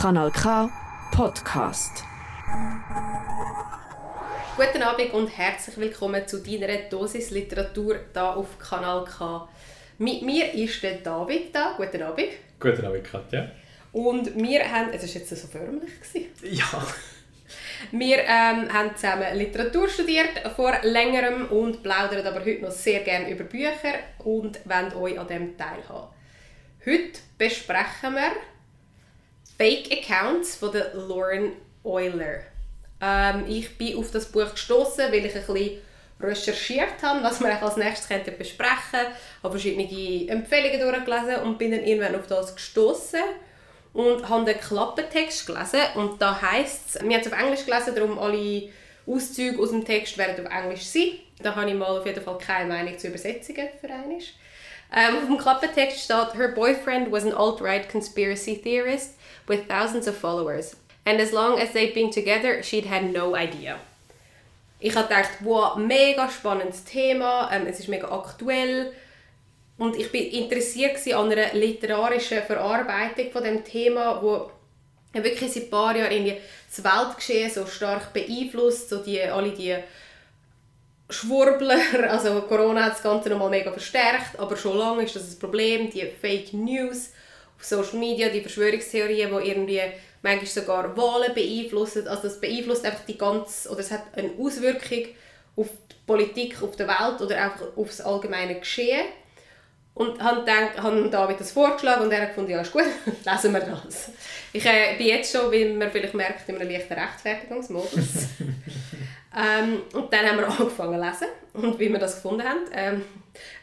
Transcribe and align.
Kanal 0.00 0.30
K 0.30 0.70
Podcast. 1.10 2.04
Guten 4.56 4.82
Abend 4.84 5.12
und 5.12 5.26
herzlich 5.26 5.76
willkommen 5.76 6.24
zu 6.24 6.40
deiner 6.40 6.88
Dosis 6.88 7.30
Literatur 7.32 7.96
hier 8.12 8.22
auf 8.22 8.60
Kanal 8.60 9.04
K. 9.04 9.48
Mit 9.98 10.22
mir 10.22 10.54
ist 10.54 10.80
der 10.84 10.98
David 10.98 11.52
da. 11.52 11.74
Guten 11.76 12.00
Abend. 12.00 12.28
Guten 12.60 12.86
Abend, 12.86 13.02
Katja. 13.02 13.50
Und 13.90 14.36
wir 14.36 14.70
haben, 14.70 14.90
es 14.92 15.02
war 15.02 15.20
jetzt 15.20 15.30
so 15.30 15.48
förmlich. 15.48 15.90
Gewesen. 16.00 16.28
Ja. 16.42 16.86
Wir 17.90 18.18
ähm, 18.18 18.72
haben 18.72 18.94
zusammen 18.94 19.36
Literatur 19.36 19.88
studiert 19.88 20.46
vor 20.54 20.78
längerem 20.82 21.46
und 21.46 21.82
plaudern 21.82 22.24
aber 22.24 22.44
heute 22.44 22.62
noch 22.62 22.70
sehr 22.70 23.00
gerne 23.00 23.28
über 23.30 23.42
Bücher 23.42 23.94
und 24.18 24.60
wollen 24.64 24.92
euch 24.94 25.18
an 25.18 25.26
diesem 25.26 25.56
teilhaben. 25.56 26.14
Heute 26.86 27.18
besprechen 27.36 28.14
wir 28.14 28.30
Fake 29.58 29.90
Accounts 29.90 30.54
von 30.54 30.70
der 30.70 30.94
Lauren 30.94 31.50
Euler. 31.82 32.42
Ähm, 33.00 33.44
ich 33.48 33.76
bin 33.76 33.98
auf 33.98 34.12
das 34.12 34.26
Buch 34.26 34.52
gestoßen, 34.52 35.10
weil 35.10 35.26
ich 35.26 35.34
ein 35.34 35.44
bisschen 35.44 35.78
recherchiert 36.20 37.02
habe, 37.02 37.24
was 37.24 37.40
wir 37.40 37.60
als 37.60 37.76
nächstes 37.76 38.08
könnten 38.08 38.38
besprechen 38.38 39.00
habe 39.42 39.58
verschiedene 39.58 40.28
Empfehlungen 40.28 40.80
durchgelesen 40.80 41.42
und 41.42 41.58
bin 41.58 41.72
dann 41.72 41.82
irgendwann 41.82 42.14
auf 42.14 42.28
das 42.28 42.54
gestoßen 42.54 43.20
und 43.94 44.28
habe 44.28 44.44
den 44.44 44.60
Klappentext 44.60 45.46
gelesen 45.46 45.80
und 45.96 46.22
da 46.22 46.40
heißt 46.40 46.94
es, 46.94 47.02
wir 47.02 47.16
haben 47.16 47.20
es 47.20 47.32
auf 47.32 47.38
Englisch 47.40 47.66
gelesen, 47.66 47.94
darum 47.96 48.18
alle 48.18 48.68
Auszüge 49.08 49.60
aus 49.60 49.70
dem 49.70 49.84
Text 49.84 50.18
werden 50.18 50.46
auf 50.46 50.52
Englisch 50.52 50.84
sein. 50.84 51.18
Da 51.40 51.56
habe 51.56 51.68
ich 51.68 51.76
mal 51.76 51.98
auf 51.98 52.06
jeden 52.06 52.22
Fall 52.22 52.38
keine 52.38 52.68
Meinung 52.68 52.96
zu 52.96 53.08
Übersetzungen 53.08 53.68
für 53.80 53.88
einmal. 53.88 54.18
Ähm, 54.94 55.16
auf 55.16 55.26
dem 55.26 55.38
Klappentext 55.38 56.00
steht, 56.00 56.34
her 56.34 56.48
boyfriend 56.48 57.12
was 57.12 57.24
an 57.24 57.32
alt-right 57.32 57.88
conspiracy 57.88 58.56
theorist 58.56 59.16
with 59.46 59.68
thousands 59.68 60.08
of 60.08 60.16
followers. 60.16 60.76
And 61.04 61.20
as 61.20 61.32
long 61.32 61.58
as 61.58 61.72
they'd 61.72 61.94
been 61.94 62.10
together, 62.10 62.62
she'd 62.62 62.86
had 62.86 63.12
no 63.12 63.34
idea. 63.34 63.78
Ich 64.80 64.94
habe 64.94 65.08
gedacht, 65.08 65.30
wow, 65.40 65.76
mega 65.76 66.28
spannendes 66.30 66.84
Thema, 66.84 67.50
ähm, 67.52 67.66
es 67.66 67.80
ist 67.80 67.88
mega 67.88 68.08
aktuell 68.10 68.92
und 69.76 69.96
ich 69.96 70.10
bin 70.12 70.30
interessiert 70.30 70.96
an 71.14 71.32
einer 71.32 71.52
literarischen 71.52 72.42
Verarbeitung 72.42 73.30
von 73.30 73.44
dem 73.44 73.64
Thema, 73.64 74.22
wo 74.22 74.50
wirklich 75.12 75.52
seit 75.52 75.64
ein 75.64 75.70
paar 75.70 75.96
Jahren 75.96 76.12
irgendwie 76.12 76.36
das 76.68 76.84
Weltgeschehen 76.84 77.50
so 77.50 77.66
stark 77.66 78.12
beeinflusst, 78.12 78.88
so 78.88 79.02
die, 79.02 79.20
alle 79.20 79.50
die 79.50 79.76
Schwurbler, 81.10 81.78
also 82.08 82.42
Corona 82.42 82.84
hat 82.84 82.92
das 82.92 83.02
Ganze 83.02 83.30
nochmal 83.30 83.50
mega 83.50 83.70
verstärkt, 83.70 84.38
aber 84.38 84.56
schon 84.56 84.76
lange 84.76 85.04
ist 85.04 85.16
das 85.16 85.32
ein 85.32 85.38
Problem, 85.38 85.90
die 85.90 86.06
Fake 86.20 86.52
News 86.52 87.10
auf 87.56 87.64
Social 87.64 87.98
Media, 87.98 88.28
die 88.28 88.40
Verschwörungstheorien, 88.40 89.30
die 89.30 89.48
irgendwie 89.48 89.80
manchmal 90.22 90.46
sogar 90.46 90.96
Wahlen 90.96 91.34
beeinflussen, 91.34 92.06
also 92.06 92.22
das 92.22 92.40
beeinflusst 92.40 92.84
einfach 92.84 93.04
die 93.06 93.18
ganze, 93.18 93.70
oder 93.70 93.80
es 93.80 93.90
hat 93.90 94.02
eine 94.14 94.30
Auswirkung 94.38 95.06
auf 95.56 95.68
die 95.90 95.96
Politik, 96.06 96.62
auf 96.62 96.76
der 96.76 96.88
Welt 96.88 97.20
oder 97.20 97.42
einfach 97.42 97.66
auf 97.76 97.88
das 97.88 98.00
allgemeine 98.00 98.58
Geschehen. 98.58 99.06
Und 99.94 100.22
habe, 100.22 100.40
gedacht, 100.40 100.80
habe 100.80 101.10
David 101.10 101.40
das 101.40 101.50
vorgeschlagen 101.50 102.04
und 102.04 102.12
er 102.12 102.22
hat 102.22 102.28
gefunden, 102.28 102.52
ja 102.52 102.60
ist 102.60 102.70
gut, 102.70 102.84
lesen 103.24 103.52
wir 103.52 103.60
das. 103.60 104.12
Ich 104.52 104.64
äh, 104.64 104.96
bin 104.96 105.08
jetzt 105.08 105.32
schon, 105.32 105.50
wie 105.50 105.64
man 105.64 105.90
vielleicht 105.90 106.14
merkt, 106.14 106.48
in 106.48 106.54
einem 106.54 106.70
leichten 106.70 106.92
Rechtfertigungsmodus. 106.92 108.28
ähm, 109.36 109.82
und 109.92 110.12
dann 110.12 110.26
haben 110.26 110.38
wir 110.38 110.46
angefangen 110.58 111.00
zu 111.00 111.06
lesen 111.06 111.28
und 111.54 111.78
wie 111.78 111.90
wir 111.90 111.98
das 111.98 112.16
gefunden 112.16 112.44
haben, 112.44 112.64
ähm, 112.72 113.04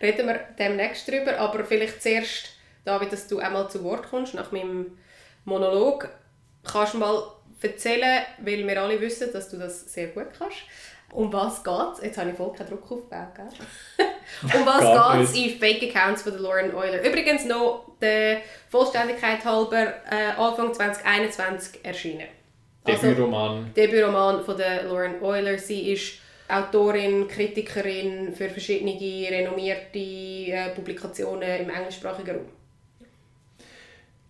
reden 0.02 0.28
wir 0.28 0.40
demnächst 0.58 1.08
darüber, 1.08 1.38
aber 1.38 1.64
vielleicht 1.66 2.02
zuerst, 2.02 2.50
David, 2.84 3.12
dass 3.12 3.28
du 3.28 3.40
einmal 3.40 3.70
zu 3.70 3.84
Wort 3.84 4.10
kommst 4.10 4.36
nach 4.36 4.52
meinem 4.52 4.98
Monolog. 5.44 6.10
Kannst 6.64 6.94
du 6.94 6.98
mal 7.00 7.24
erzählen, 7.62 8.24
weil 8.40 8.68
wir 8.68 8.82
alle 8.82 9.00
wissen, 9.02 9.32
dass 9.34 9.50
du 9.50 9.58
das 9.58 9.92
sehr 9.92 10.08
gut 10.08 10.28
kannst, 10.38 10.58
um 11.12 11.32
was 11.32 11.64
geht 11.64 12.04
Jetzt 12.04 12.18
habe 12.18 12.32
ich 12.32 12.36
voll 12.36 12.54
keinen 12.54 12.70
Druck 12.70 12.84
aufgebaut, 12.92 13.36
gell? 13.36 14.08
um 14.60 14.66
was 14.66 15.24
geht 15.24 15.24
es 15.24 15.36
in 15.36 15.60
Fake 15.60 15.96
Accounts 15.96 16.24
von 16.24 16.38
Lauren 16.38 16.74
Euler? 16.76 17.02
Übrigens 17.04 17.46
noch 17.46 17.92
der 18.02 18.42
Vollständigkeit 18.70 19.44
halber 19.46 19.94
äh, 20.12 20.32
Anfang 20.38 20.74
2021 20.74 21.84
erschienen. 21.84 22.28
Debütroman. 22.86 23.52
Also, 23.52 23.66
Debütroman 23.76 24.44
von 24.44 24.58
der 24.58 24.84
Lauren 24.84 25.22
Euler. 25.22 25.58
Sie 25.58 25.92
ist 25.92 26.20
Autorin, 26.48 27.28
Kritikerin 27.28 28.34
für 28.34 28.50
verschiedene 28.50 28.94
renommierte 29.32 30.00
äh, 30.00 30.70
Publikationen 30.76 31.62
im 31.62 31.70
englischsprachigen 31.70 32.36
Raum. 32.36 32.46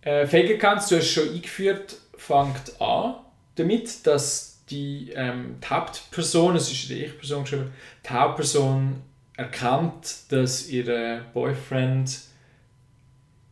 Äh, 0.02 0.26
Fake 0.26 0.52
Accounts, 0.52 0.88
du 0.90 0.98
hast 0.98 1.10
schon 1.10 1.30
eingeführt, 1.30 1.98
fängt 2.18 2.80
an 2.80 3.16
damit, 3.56 4.06
dass 4.06 4.64
die, 4.70 5.12
ähm, 5.16 5.58
die 5.62 5.68
Hauptperson, 5.68 6.56
es 6.56 6.72
ist 6.72 6.90
die 6.90 7.06
Ich-Person 7.06 7.44
geschrieben, 7.44 7.74
die 8.06 8.10
Hauptperson 8.10 9.02
erkannt, 9.36 10.18
dass 10.30 10.70
ihr 10.70 11.26
Boyfriend 11.34 12.20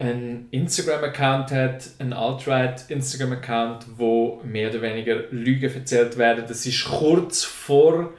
einen 0.03 0.47
Instagram-Account 0.51 1.51
hat, 1.51 1.89
einen 1.99 2.13
alt-right 2.13 2.89
Instagram-Account, 2.89 3.85
wo 3.97 4.41
mehr 4.43 4.69
oder 4.69 4.81
weniger 4.81 5.23
Lügen 5.31 5.73
erzählt 5.73 6.17
werden. 6.17 6.45
Das 6.47 6.65
ist 6.65 6.85
kurz 6.85 7.43
vor, 7.43 8.13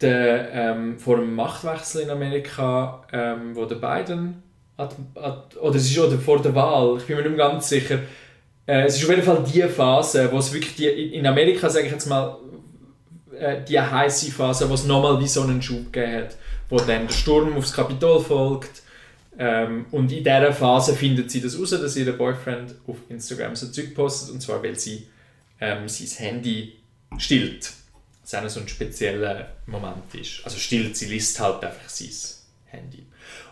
der, 0.00 0.52
ähm, 0.52 0.98
vor 0.98 1.16
dem 1.16 1.34
Machtwechsel 1.34 2.02
in 2.02 2.10
Amerika, 2.10 3.04
ähm, 3.12 3.54
wo 3.54 3.64
der 3.64 3.76
Biden 3.76 4.42
at, 4.76 4.94
at, 5.14 5.56
oder 5.56 5.76
es 5.76 5.90
ist 5.90 5.98
oder 5.98 6.18
vor 6.18 6.42
der 6.42 6.54
Wahl, 6.54 6.96
ich 6.98 7.04
bin 7.04 7.16
mir 7.16 7.22
nicht 7.22 7.36
mehr 7.36 7.48
ganz 7.48 7.68
sicher. 7.68 7.98
Äh, 8.66 8.84
es 8.84 8.96
ist 8.96 9.04
auf 9.04 9.10
jeden 9.10 9.22
Fall 9.22 9.44
die 9.52 9.62
Phase, 9.62 10.30
wo 10.32 10.38
es 10.38 10.52
wirklich 10.52 10.74
die, 10.76 10.86
in 10.86 11.26
Amerika, 11.26 11.68
sage 11.68 11.86
ich 11.86 11.92
jetzt 11.92 12.06
mal, 12.06 12.36
äh, 13.38 13.62
die 13.62 13.78
heiße 13.78 14.32
Phase, 14.32 14.68
wo 14.68 14.74
es 14.74 14.84
nochmal 14.84 15.20
wie 15.20 15.28
so 15.28 15.42
einen 15.42 15.60
Schub 15.60 15.92
gegeben 15.92 16.24
hat 16.24 16.36
wo 16.68 16.78
dann 16.78 17.06
der 17.06 17.14
Sturm 17.14 17.56
aufs 17.56 17.72
Kapitol 17.72 18.20
folgt. 18.20 18.82
Ähm, 19.38 19.86
und 19.90 20.12
in 20.12 20.22
dieser 20.22 20.52
Phase 20.52 20.94
findet 20.94 21.30
sie 21.30 21.40
das 21.40 21.58
raus, 21.58 21.70
dass 21.70 21.96
ihr 21.96 22.12
Boyfriend 22.12 22.74
auf 22.86 22.96
Instagram 23.08 23.56
so 23.56 23.68
Zeug 23.68 23.94
postet, 23.94 24.32
und 24.32 24.40
zwar 24.40 24.62
weil 24.62 24.78
sie 24.78 25.06
ähm, 25.60 25.88
sein 25.88 26.26
Handy 26.26 26.74
stillt. 27.18 27.72
Das 28.22 28.34
auch 28.34 28.48
so 28.48 28.60
ein 28.60 28.68
spezieller 28.68 29.48
Moment 29.66 30.14
ist. 30.14 30.40
Also 30.44 30.58
stillt, 30.58 30.96
sie 30.96 31.06
liest 31.06 31.38
halt 31.40 31.62
einfach 31.62 31.88
sein 31.88 32.08
Handy. 32.66 33.04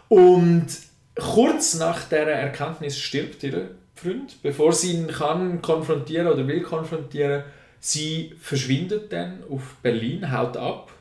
Und 0.08 0.68
kurz 1.14 1.74
nach 1.74 2.04
dieser 2.04 2.30
Erkenntnis 2.30 2.98
stirbt 2.98 3.42
ihr 3.42 3.70
Freund, 3.94 4.42
bevor 4.42 4.72
sie 4.72 4.92
ihn 4.92 5.08
kann 5.08 5.62
konfrontieren 5.62 6.26
oder 6.26 6.46
will 6.46 6.62
konfrontieren. 6.62 7.44
Sie 7.80 8.34
verschwindet 8.40 9.12
dann 9.12 9.42
auf 9.50 9.76
Berlin, 9.82 10.32
haut 10.32 10.56
ab 10.56 10.92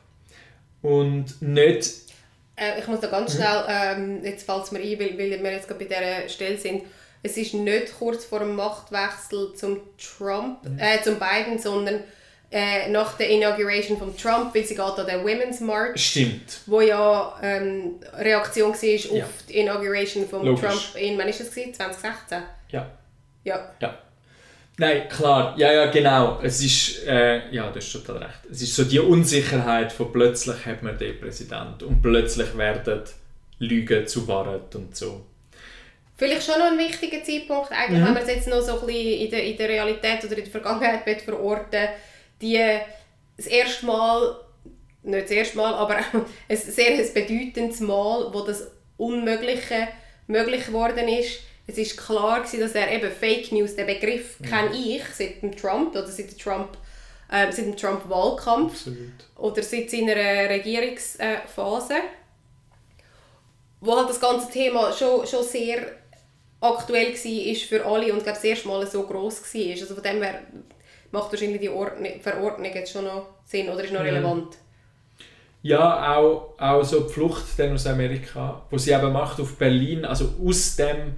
und 0.82 1.40
nicht 1.40 2.11
äh, 2.56 2.78
ich 2.78 2.86
muss 2.86 3.00
da 3.00 3.08
ganz 3.08 3.34
mhm. 3.34 3.36
schnell, 3.38 3.64
ähm, 3.68 4.24
jetzt 4.24 4.44
fällt 4.44 4.64
es 4.64 4.72
mir 4.72 4.80
ein, 4.80 4.98
weil, 4.98 5.18
weil 5.18 5.42
wir 5.42 5.52
jetzt 5.52 5.68
gerade 5.68 5.84
bei 5.84 5.94
dieser 5.94 6.28
Stelle 6.28 6.58
sind, 6.58 6.82
es 7.22 7.36
ist 7.36 7.54
nicht 7.54 7.98
kurz 7.98 8.24
vor 8.24 8.40
dem 8.40 8.56
Machtwechsel 8.56 9.54
zum 9.54 9.80
Trump, 9.96 10.64
mhm. 10.64 10.78
äh, 10.78 11.00
zum 11.02 11.18
Biden, 11.18 11.58
sondern 11.58 12.02
äh, 12.50 12.88
nach 12.90 13.16
der 13.16 13.30
Inauguration 13.30 13.96
von 13.96 14.16
Trump, 14.16 14.54
weil 14.54 14.64
sie 14.64 14.74
geht 14.74 14.84
an 14.84 15.06
den 15.06 15.22
Women's 15.22 15.60
March. 15.60 16.10
Stimmt. 16.10 16.60
Wo 16.66 16.80
ja 16.80 17.38
ähm, 17.42 18.00
Reaktion 18.12 18.72
war 18.72 19.16
ja. 19.16 19.24
auf 19.24 19.30
die 19.48 19.58
Inauguration 19.58 20.28
von 20.28 20.44
Logisch. 20.44 20.60
Trump 20.60 21.02
in, 21.02 21.16
wann 21.16 21.28
ist 21.28 21.40
das 21.40 21.50
2016? 21.50 22.42
Ja. 22.68 22.90
Ja. 23.44 23.72
ja. 23.80 23.98
Nein, 24.82 25.08
klar, 25.08 25.54
ja, 25.56 25.72
ja, 25.72 25.86
genau. 25.92 26.40
Es 26.42 26.60
ist, 26.60 27.06
äh, 27.06 27.48
ja, 27.54 27.70
du 27.70 27.76
hast 27.76 27.92
total 27.92 28.16
recht. 28.16 28.40
Es 28.50 28.62
ist 28.62 28.74
so 28.74 28.82
die 28.82 28.98
Unsicherheit 28.98 29.92
von 29.92 30.10
plötzlich 30.10 30.66
hat 30.66 30.82
man 30.82 30.98
den 30.98 31.20
Präsident 31.20 31.84
und 31.84 32.02
plötzlich 32.02 32.58
werden 32.58 33.04
Lügen 33.60 34.08
zu 34.08 34.26
Wahrheit 34.26 34.74
und 34.74 34.96
so. 34.96 35.24
Vielleicht 36.16 36.44
schon 36.44 36.58
noch 36.58 36.72
ein 36.72 36.78
wichtiger 36.78 37.22
Zeitpunkt, 37.22 37.70
eigentlich, 37.70 38.00
mhm. 38.00 38.06
wenn 38.06 38.14
man 38.14 38.22
es 38.24 38.28
jetzt 38.28 38.48
noch 38.48 38.60
so 38.60 38.80
ein 38.80 38.86
bisschen 38.86 39.20
in 39.20 39.30
der, 39.30 39.44
in 39.44 39.56
der 39.56 39.68
Realität 39.68 40.24
oder 40.24 40.36
in 40.36 40.42
der 40.42 40.50
Vergangenheit 40.50 41.22
verorten 41.22 41.88
die 42.40 42.58
das 43.36 43.46
erste 43.46 43.86
Mal, 43.86 44.34
nicht 45.04 45.24
das 45.26 45.30
erste 45.30 45.58
Mal, 45.58 45.74
aber 45.74 45.98
ein 46.48 46.56
sehr 46.56 46.98
ein 46.98 47.14
bedeutendes 47.14 47.78
Mal, 47.78 48.34
wo 48.34 48.40
das 48.40 48.68
Unmögliche 48.96 49.86
möglich 50.26 50.66
geworden 50.66 51.06
ist, 51.06 51.38
es 51.66 51.78
ist 51.78 51.96
klar 51.96 52.40
gewesen, 52.40 52.60
dass 52.60 52.72
er 52.72 52.90
eben 52.90 53.10
Fake 53.10 53.52
News, 53.52 53.76
den 53.76 53.86
Begriff 53.86 54.36
ja. 54.40 54.48
kenne 54.48 54.76
ich 54.76 55.02
seit 55.14 55.42
dem 55.42 55.56
Trump 55.56 55.90
oder 55.90 56.06
seit 56.06 56.30
dem 56.30 56.38
Trump 56.38 56.76
äh, 57.30 57.50
seit 57.50 57.64
dem 57.64 57.76
Trump 57.76 58.08
Wahlkampf 58.08 58.88
oder 59.36 59.62
seit 59.62 59.90
seiner 59.90 60.14
Regierungsphase, 60.14 61.94
wo 63.80 63.96
halt 63.96 64.08
das 64.10 64.20
ganze 64.20 64.50
Thema 64.50 64.92
schon, 64.92 65.26
schon 65.26 65.42
sehr 65.42 65.86
aktuell 66.60 67.14
war 67.14 67.54
für 67.54 67.86
alle 67.86 68.12
und 68.12 68.22
glaube 68.22 68.34
das 68.34 68.44
erste 68.44 68.68
Mal 68.68 68.86
so 68.86 69.02
groß 69.04 69.42
war. 69.54 69.70
Also 69.70 69.94
von 69.94 70.02
dem 70.02 70.22
her 70.22 70.42
macht 71.10 71.32
wahrscheinlich 71.32 71.60
die 71.60 71.68
Ordnung, 71.68 72.20
Verordnung 72.20 72.72
jetzt 72.72 72.92
schon 72.92 73.04
noch 73.04 73.26
Sinn 73.44 73.68
oder 73.68 73.84
ist 73.84 73.92
noch 73.92 74.00
relevant. 74.00 74.56
Ja, 75.62 76.16
auch, 76.16 76.54
auch 76.58 76.82
so 76.82 77.00
die 77.00 77.12
Flucht 77.12 77.44
dann 77.56 77.74
aus 77.74 77.86
Amerika, 77.86 78.62
wo 78.68 78.78
sie 78.78 78.90
eben 78.90 79.12
macht 79.12 79.40
auf 79.40 79.56
Berlin, 79.56 80.04
also 80.04 80.34
aus 80.44 80.76
dem 80.76 81.14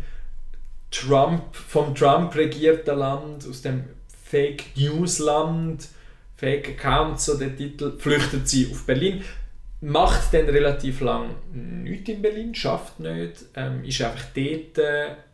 Trump, 0.95 1.55
vom 1.55 1.95
Trump 1.95 2.35
regierten 2.37 2.99
Land, 2.99 3.47
aus 3.49 3.63
dem 3.63 3.85
Fake 4.25 4.77
News 4.77 5.19
Land, 5.19 5.89
Fake 6.37 6.71
Accounts, 6.71 7.27
so 7.27 7.37
der 7.37 7.57
Titel, 7.57 7.99
flüchtet 7.99 8.49
sie 8.49 8.71
auf 8.71 8.87
Berlin. 8.87 9.23
Macht 9.81 10.33
dann 10.33 10.47
relativ 10.47 11.01
lang 11.01 11.35
nichts 11.53 12.09
in 12.09 12.23
Berlin, 12.23 12.55
schafft 12.55 13.01
nicht, 13.01 13.45
ähm, 13.55 13.85
ist 13.85 14.01
einfach 14.01 14.25
dort 14.35 14.79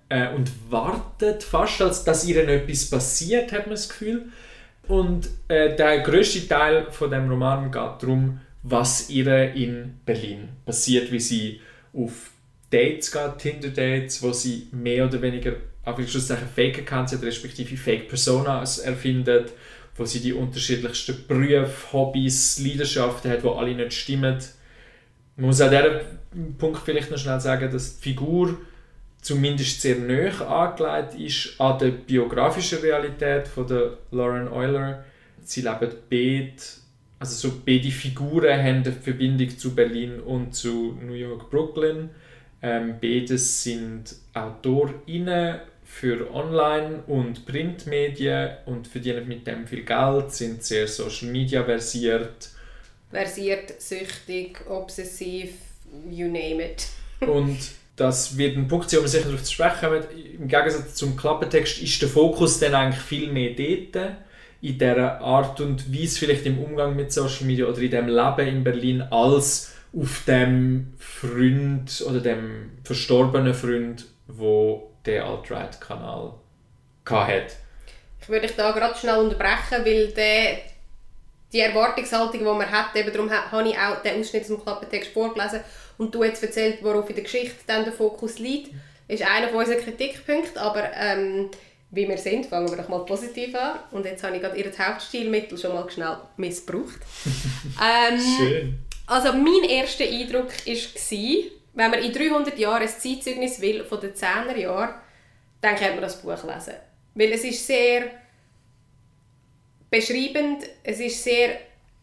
äh, 0.08 0.34
und 0.34 0.50
wartet 0.70 1.44
fast, 1.44 1.80
als 1.82 2.04
dass 2.04 2.26
ihr 2.26 2.48
etwas 2.48 2.90
passiert, 2.90 3.52
hat 3.52 3.66
man 3.66 3.76
das 3.76 3.88
Gefühl. 3.88 4.26
Und 4.88 5.28
äh, 5.48 5.76
der 5.76 6.00
größte 6.00 6.48
Teil 6.48 6.86
von 6.90 7.10
dem 7.10 7.28
Roman 7.28 7.70
geht 7.70 8.02
darum, 8.02 8.40
was 8.62 9.08
ihr 9.08 9.54
in 9.54 10.00
Berlin 10.04 10.48
passiert, 10.64 11.12
wie 11.12 11.20
sie 11.20 11.60
auf 11.92 12.30
Dates 12.70 13.10
geht, 13.10 13.38
Tinder-Dates, 13.38 14.22
wo 14.22 14.32
sie 14.32 14.68
mehr 14.72 15.06
oder 15.06 15.20
weniger 15.20 15.56
Anführungszeichen 15.84 16.48
Fake 16.48 16.78
Accounts 16.78 17.12
hat, 17.12 17.22
respektive 17.22 17.76
Fake 17.76 18.08
Personas 18.08 18.78
erfindet, 18.78 19.52
wo 19.96 20.04
sie 20.04 20.20
die 20.20 20.32
unterschiedlichsten 20.32 21.26
Berufe, 21.26 21.92
Hobbys, 21.92 22.60
Leidenschaften 22.60 23.30
hat, 23.30 23.42
die 23.42 23.48
alle 23.48 23.74
nicht 23.74 23.92
stimmen. 23.92 24.38
Man 25.36 25.46
muss 25.46 25.60
an 25.60 25.70
diesem 25.70 26.56
Punkt 26.58 26.82
vielleicht 26.84 27.10
noch 27.10 27.18
schnell 27.18 27.40
sagen, 27.40 27.70
dass 27.72 27.98
die 27.98 28.10
Figur 28.10 28.56
zumindest 29.20 29.82
sehr 29.82 29.96
nah 29.96 30.64
angelegt 30.64 31.14
ist 31.18 31.60
an 31.60 31.78
der 31.78 31.90
biografischen 31.90 32.78
Realität 32.78 33.48
von 33.48 33.66
der 33.66 33.98
Lauren 34.10 34.48
Euler. 34.48 35.04
Sie 35.42 35.62
leben 35.62 35.90
beide, 36.08 36.52
also 37.18 37.48
so 37.48 37.60
beide 37.64 37.90
Figuren 37.90 38.58
haben 38.58 38.82
eine 38.82 38.92
Verbindung 38.92 39.58
zu 39.58 39.74
Berlin 39.74 40.20
und 40.20 40.54
zu 40.54 40.98
New 41.02 41.14
York, 41.14 41.50
Brooklyn. 41.50 42.10
Ähm, 42.62 42.96
beides 43.00 43.62
sind 43.62 44.14
AutorInnen 44.34 45.60
für 45.84 46.32
Online- 46.32 47.02
und 47.06 47.46
Printmedien 47.46 48.50
und 48.66 48.86
verdienen 48.86 49.26
mit 49.26 49.46
dem 49.46 49.66
viel 49.66 49.84
Geld, 49.84 50.32
sind 50.32 50.62
sehr 50.62 50.86
Social 50.86 51.28
Media 51.28 51.64
versiert. 51.64 52.50
Versiert, 53.10 53.80
süchtig, 53.80 54.60
obsessiv, 54.68 55.52
you 56.08 56.26
name 56.26 56.62
it. 56.64 56.86
und 57.20 57.58
das 57.96 58.38
wird 58.38 58.56
ein 58.56 58.68
Punkt 58.68 58.88
sein, 58.88 59.00
wo 59.00 59.04
wir 59.04 59.08
sicher 59.08 59.24
darauf 59.24 59.42
zu 59.42 59.52
sprechen 59.52 59.80
kommen. 59.80 60.04
Im 60.38 60.48
Gegensatz 60.48 60.94
zum 60.94 61.16
Klappentext 61.16 61.82
ist 61.82 62.00
der 62.00 62.08
Fokus 62.08 62.60
dann 62.60 62.74
eigentlich 62.74 63.02
viel 63.02 63.30
mehr 63.30 63.50
dort, 63.50 64.16
in 64.62 64.78
dieser 64.78 65.20
Art 65.20 65.60
und 65.60 65.92
Weise, 65.92 66.18
vielleicht 66.18 66.46
im 66.46 66.58
Umgang 66.62 66.94
mit 66.94 67.12
Social 67.12 67.46
Media 67.46 67.66
oder 67.66 67.80
in 67.80 67.90
dem 67.90 68.08
Leben 68.08 68.48
in 68.48 68.64
Berlin, 68.64 69.02
als 69.02 69.72
auf 69.92 70.24
dem 70.26 70.94
Freund 70.98 72.04
oder 72.06 72.20
dem 72.20 72.78
verstorbenen 72.84 73.54
Freund, 73.54 74.06
wo 74.26 74.92
der 75.04 75.24
Alt-Right-Kanal 75.24 76.34
hatte. 77.06 77.54
Ich 78.20 78.28
würde 78.28 78.46
dich 78.46 78.56
da 78.56 78.70
gerade 78.70 78.96
schnell 78.96 79.18
unterbrechen, 79.18 79.84
weil 79.84 80.08
der, 80.12 80.58
die 81.52 81.60
Erwartungshaltung, 81.60 82.38
die 82.38 82.44
man 82.44 82.70
hat, 82.70 82.94
eben 82.94 83.12
darum 83.12 83.30
habe 83.30 83.68
ich 83.68 83.76
auch 83.76 84.00
den 84.02 84.20
Ausschnitt 84.20 84.46
zum 84.46 84.62
Klappentext 84.62 85.12
vorgelesen 85.12 85.60
und 85.98 86.14
du 86.14 86.22
jetzt 86.22 86.42
erzählt, 86.42 86.78
worauf 86.82 87.08
in 87.08 87.16
der 87.16 87.24
Geschichte 87.24 87.56
dann 87.66 87.84
der 87.84 87.92
Fokus 87.92 88.38
liegt, 88.38 88.72
ist 89.08 89.26
einer 89.26 89.48
von 89.48 89.58
unseren 89.58 89.80
Kritikpunkten, 89.80 90.58
aber 90.58 90.92
ähm, 90.94 91.50
wie 91.90 92.08
wir 92.08 92.18
sind, 92.18 92.46
fangen 92.46 92.70
wir 92.70 92.76
doch 92.76 92.88
mal 92.88 93.04
positiv 93.04 93.52
an. 93.56 93.80
Und 93.90 94.04
jetzt 94.04 94.22
habe 94.22 94.36
ich 94.36 94.42
gerade 94.42 94.56
ihr 94.56 94.70
Hauptstilmittel 94.78 95.58
schon 95.58 95.74
mal 95.74 95.90
schnell 95.90 96.18
missbraucht. 96.36 97.00
ähm, 97.82 98.20
Schön. 98.38 98.78
Also 99.10 99.32
mein 99.32 99.68
erster 99.68 100.04
Eindruck 100.04 100.50
war, 100.50 101.50
wenn 101.74 101.90
man 101.90 102.00
in 102.00 102.12
300 102.12 102.56
Jahren 102.56 102.82
ein 102.82 102.88
Zeitzeugnis 102.88 103.60
will 103.60 103.82
von 103.82 104.00
den 104.00 104.14
10er 104.14 104.56
Jahren, 104.56 104.94
dann 105.60 105.74
könnte 105.74 105.94
man 105.94 106.02
das 106.02 106.22
Buch 106.22 106.44
lesen. 106.44 106.74
Weil 107.16 107.32
es 107.32 107.42
ist 107.42 107.66
sehr 107.66 108.04
beschreibend, 109.90 110.62
es 110.84 111.00
ist 111.00 111.24
sehr 111.24 111.58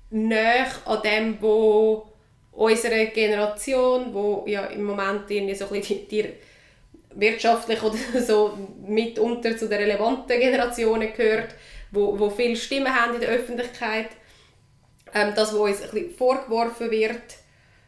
nah 0.09 0.65
an 0.83 1.01
dem, 1.01 1.41
wo 1.41 2.11
unsere 2.51 3.05
Generation, 3.07 4.13
wo 4.13 4.43
ja 4.45 4.65
im 4.65 4.83
Moment 4.83 5.31
irgendwie 5.31 5.55
so 5.55 5.69
ein 5.69 5.81
die, 5.81 6.07
die 6.09 6.25
wirtschaftlich 7.15 7.81
oder 7.83 7.97
so 8.21 8.57
mitunter 8.85 9.57
zu 9.57 9.69
den 9.69 9.79
relevanten 9.79 10.37
Generationen 10.37 11.13
gehört, 11.13 11.55
wo, 11.89 12.19
wo 12.19 12.29
viele 12.29 12.57
Stimmen 12.57 12.93
haben 12.93 13.13
in 13.13 13.21
der 13.21 13.29
Öffentlichkeit, 13.29 14.09
ähm, 15.13 15.33
das, 15.35 15.53
was 15.53 15.59
uns 15.59 15.81
ein 15.81 15.89
bisschen 15.91 16.11
vorgeworfen 16.11 16.91
wird. 16.91 17.21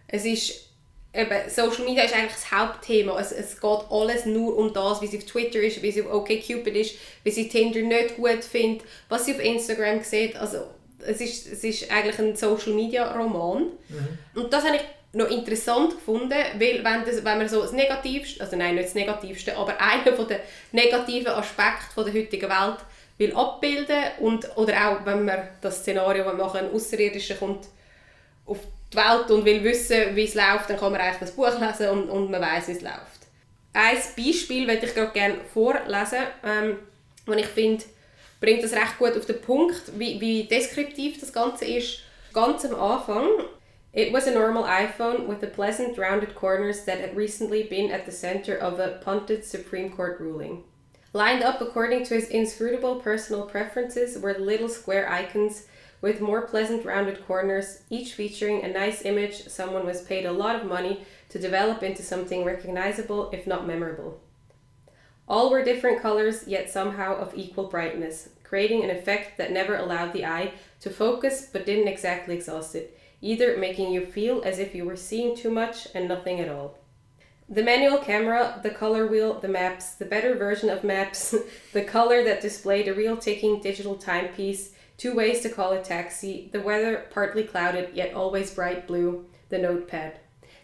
Es 0.07 0.25
ist 0.25 0.69
eben, 1.13 1.50
Social 1.50 1.86
Media 1.86 2.04
ist 2.04 2.13
eigentlich 2.13 2.33
das 2.33 2.51
Hauptthema. 2.51 3.19
Es, 3.19 3.31
es 3.31 3.60
geht 3.60 3.80
alles 3.89 4.25
nur 4.25 4.57
um 4.57 4.74
das, 4.74 5.01
wie 5.01 5.07
sie 5.07 5.18
auf 5.18 5.25
Twitter 5.25 5.60
ist, 5.60 5.81
wie 5.81 5.92
sie 5.92 6.04
auf 6.04 6.13
OkCupid 6.13 6.75
ist, 6.75 6.95
wie 7.24 7.31
sie 7.31 7.50
Tinder 7.50 7.81
nicht 7.81 8.16
gut 8.16 8.44
findet, 8.44 8.86
was 9.07 9.25
sie 9.25 9.33
auf 9.33 9.44
Instagram 9.44 10.04
sieht. 10.04 10.36
Also 10.36 10.66
es 11.00 11.21
ist, 11.21 11.48
es 11.48 11.63
ist 11.63 11.92
eigentlich 11.92 12.19
ein 12.19 12.36
Social 12.36 12.74
Media 12.74 13.12
Roman. 13.16 13.63
Mhm. 13.89 14.42
Und 14.42 14.54
das 14.54 14.66
habe 14.66 14.77
ich 14.77 14.83
noch 15.12 15.30
interessant 15.30 15.92
gefunden, 15.92 16.30
weil 16.30 16.83
wenn, 16.83 17.06
das, 17.06 17.24
wenn 17.24 17.38
man 17.38 17.50
so 17.50 17.62
das 17.62 17.71
Negativste, 17.71 18.42
also 18.42 18.56
nein, 18.56 18.75
nicht 18.75 18.89
das 18.89 18.95
Negativste, 18.95 19.57
aber 19.57 19.74
einer 19.81 20.12
der 20.12 20.42
negativen 20.71 21.31
Aspekte 21.31 22.04
der 22.04 22.13
heutigen 22.13 22.50
Welt 22.50 22.77
will 23.19 23.36
abbilden 23.36 24.04
und, 24.19 24.57
oder 24.57 24.89
auch, 24.89 25.06
wenn 25.06 25.25
man 25.25 25.50
das 25.62 25.80
Szenario 25.80 26.25
wenn 26.25 26.38
machen, 26.38 26.62
ein 26.62 26.74
Außerirdischer 26.74 27.36
kommt 27.36 27.68
auf 28.45 28.60
die 28.92 28.98
Welt 28.98 29.30
und 29.30 29.45
will 29.45 29.63
wissen, 29.63 30.16
wie 30.16 30.24
es 30.24 30.33
läuft, 30.33 30.69
dann 30.69 30.80
kann 30.80 30.92
man 30.92 31.01
eigentlich 31.01 31.19
das 31.19 31.31
Buch 31.31 31.60
lesen 31.60 31.89
und, 31.89 32.10
und 32.10 32.31
man 32.31 32.42
weiß, 32.42 32.69
wie 32.69 32.71
es 32.71 32.81
läuft. 32.81 33.27
Ein 33.74 33.98
Beispiel 34.18 34.66
möchte 34.66 34.88
ich 34.88 34.95
gerade 34.95 35.12
gerne 35.12 35.36
vorlesen, 35.54 36.24
ähm, 36.44 36.80
und 37.27 37.38
ich 37.38 37.45
finde, 37.45 37.83
bringt 38.39 38.63
das 38.63 38.74
recht 38.74 38.98
gut 38.98 39.16
auf 39.16 39.25
den 39.25 39.42
Punkt, 39.42 40.00
wie, 40.00 40.19
wie 40.19 40.45
deskriptiv 40.45 41.19
das 41.19 41.31
Ganze 41.31 41.66
ist. 41.66 42.00
Ganz 42.33 42.66
am 42.66 42.75
Anfang 42.75 43.27
It 43.92 44.13
was 44.13 44.27
a 44.27 44.31
normal 44.31 44.66
iPhone 44.66 45.27
with 45.27 45.42
the 45.42 45.48
pleasant 45.48 45.98
rounded 45.98 46.36
corners 46.36 46.86
that 46.86 47.00
had 47.00 47.16
recently 47.16 47.63
been 47.63 47.89
at 47.89 48.06
the 48.06 48.12
center 48.12 48.56
of 48.56 48.80
a 48.80 49.00
punted 49.04 49.44
Supreme 49.44 49.89
Court 49.89 50.19
ruling. 50.19 50.63
Lined 51.19 51.44
up 51.44 51.60
according 51.60 52.06
to 52.06 52.13
his 52.13 52.30
inscrutable 52.30 53.01
personal 53.01 53.45
preferences 53.45 54.18
were 54.18 54.36
little 54.36 54.69
square 54.69 55.12
icons 55.12 55.68
with 56.00 56.21
more 56.21 56.48
pleasant 56.48 56.86
rounded 56.86 57.27
corners, 57.27 57.81
each 57.89 58.13
featuring 58.13 58.63
a 58.63 58.69
nice 58.69 59.04
image 59.04 59.45
someone 59.50 59.86
was 59.86 60.01
paid 60.01 60.25
a 60.25 60.31
lot 60.31 60.56
of 60.56 60.66
money 60.66 61.04
to 61.27 61.38
develop 61.38 61.83
into 61.83 62.04
something 62.04 62.45
recognizable, 62.45 63.30
if 63.31 63.45
not 63.45 63.68
memorable. 63.68 64.21
All 65.27 65.50
were 65.50 65.62
different 65.62 66.01
colors, 66.01 66.48
yet 66.48 66.69
somehow 66.69 67.18
of 67.18 67.36
equal 67.36 67.68
brightness, 67.68 68.30
creating 68.45 68.85
an 68.85 68.90
effect 68.90 69.38
that 69.38 69.52
never 69.52 69.76
allowed 69.76 70.14
the 70.14 70.26
eye 70.26 70.54
to 70.80 70.90
focus 70.90 71.49
but 71.52 71.66
didn't 71.66 71.90
exactly 71.90 72.35
exhaust 72.35 72.76
it, 72.76 72.97
either 73.19 73.57
making 73.57 73.92
you 73.92 74.06
feel 74.06 74.42
as 74.44 74.57
if 74.57 74.73
you 74.73 74.85
were 74.85 74.95
seeing 74.95 75.35
too 75.35 75.52
much 75.52 75.85
and 75.94 76.07
nothing 76.07 76.40
at 76.40 76.47
all. 76.47 76.79
The 77.52 77.64
manual 77.64 77.98
camera, 77.98 78.60
the 78.62 78.70
color 78.70 79.08
wheel, 79.08 79.40
the 79.40 79.48
maps, 79.48 79.94
the 79.94 80.06
better 80.06 80.36
version 80.36 80.70
of 80.70 80.84
maps, 80.84 81.34
the 81.74 81.84
color 81.84 82.24
that 82.24 82.42
displayed 82.42 82.88
a 82.88 82.94
real 82.94 83.18
ticking 83.18 83.60
digital 83.60 83.96
timepiece, 83.96 84.74
two 84.98 85.16
ways 85.16 85.42
to 85.42 85.50
call 85.50 85.72
a 85.72 85.82
taxi, 85.82 86.50
the 86.52 86.62
weather 86.62 87.08
partly 87.10 87.44
clouded 87.44 87.90
yet 87.96 88.14
always 88.14 88.54
bright 88.54 88.88
blue, 88.88 89.26
the 89.50 89.58
notepad. 89.58 90.20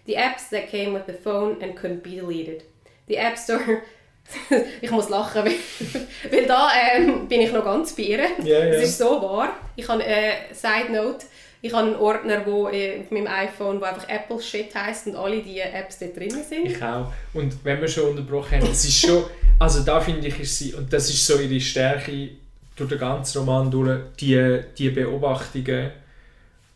The 0.06 0.14
apps 0.14 0.48
that 0.50 0.70
came 0.70 0.94
with 0.94 1.08
the 1.08 1.14
phone 1.14 1.60
and 1.60 1.76
couldn't 1.76 2.04
be 2.04 2.16
deleted. 2.16 2.66
The 3.08 3.18
App 3.18 3.40
Store. 3.40 3.86
ich 4.82 4.92
muss 4.92 5.10
lachen, 5.10 5.46
weil, 5.46 5.56
weil 6.32 6.46
da 6.46 6.70
ähm, 6.96 7.28
bin 7.28 7.42
ich 7.42 7.52
noch 7.52 7.64
ganz 7.64 7.96
bei 7.96 8.04
ihr. 8.04 8.20
Yeah, 8.20 8.46
yeah. 8.46 8.66
Es 8.76 8.90
ist 8.90 8.98
so 8.98 9.22
wahr. 9.22 9.50
Ich 9.76 9.88
habe 9.88 10.04
eine 10.04 10.14
äh, 10.14 10.54
Side 10.54 10.92
Note. 10.92 11.26
Ich 11.62 11.74
habe 11.74 11.88
einen 11.88 11.96
Ordner 11.96 12.46
wo, 12.46 12.70
äh, 12.70 13.02
auf 13.02 13.12
meinem 13.12 13.28
iPhone, 13.28 13.82
wo 13.82 13.86
einfach 13.86 14.08
Apple 14.08 14.40
Shit 14.40 14.76
heisst 14.76 15.08
und 15.08 15.16
alle 15.16 15.42
diese 15.42 15.64
Apps 15.64 15.98
dort 16.00 16.16
drin 16.16 16.30
sind. 16.30 16.66
Ich 16.66 16.82
auch. 16.82 17.12
Und 17.34 17.64
wenn 17.64 17.82
wir 17.82 17.88
schon 17.88 18.12
unterbrochen 18.12 18.60
haben, 18.60 18.72
es 18.72 18.86
ist 18.86 19.00
schon, 19.00 19.24
also 19.58 19.82
da 19.82 20.00
finde 20.00 20.28
ich, 20.28 20.40
ist 20.40 20.58
sie, 20.60 20.74
und 20.74 20.92
das 20.94 21.10
ist 21.10 21.26
so 21.26 21.40
ihre 21.40 21.60
Stärke 21.60 22.30
durch 22.76 22.90
den 22.90 23.00
ganzen 23.00 23.40
Roman 23.40 23.72
durch, 23.72 24.00
die, 24.20 24.62
die 24.78 24.90
Beobachtungen 24.90 25.92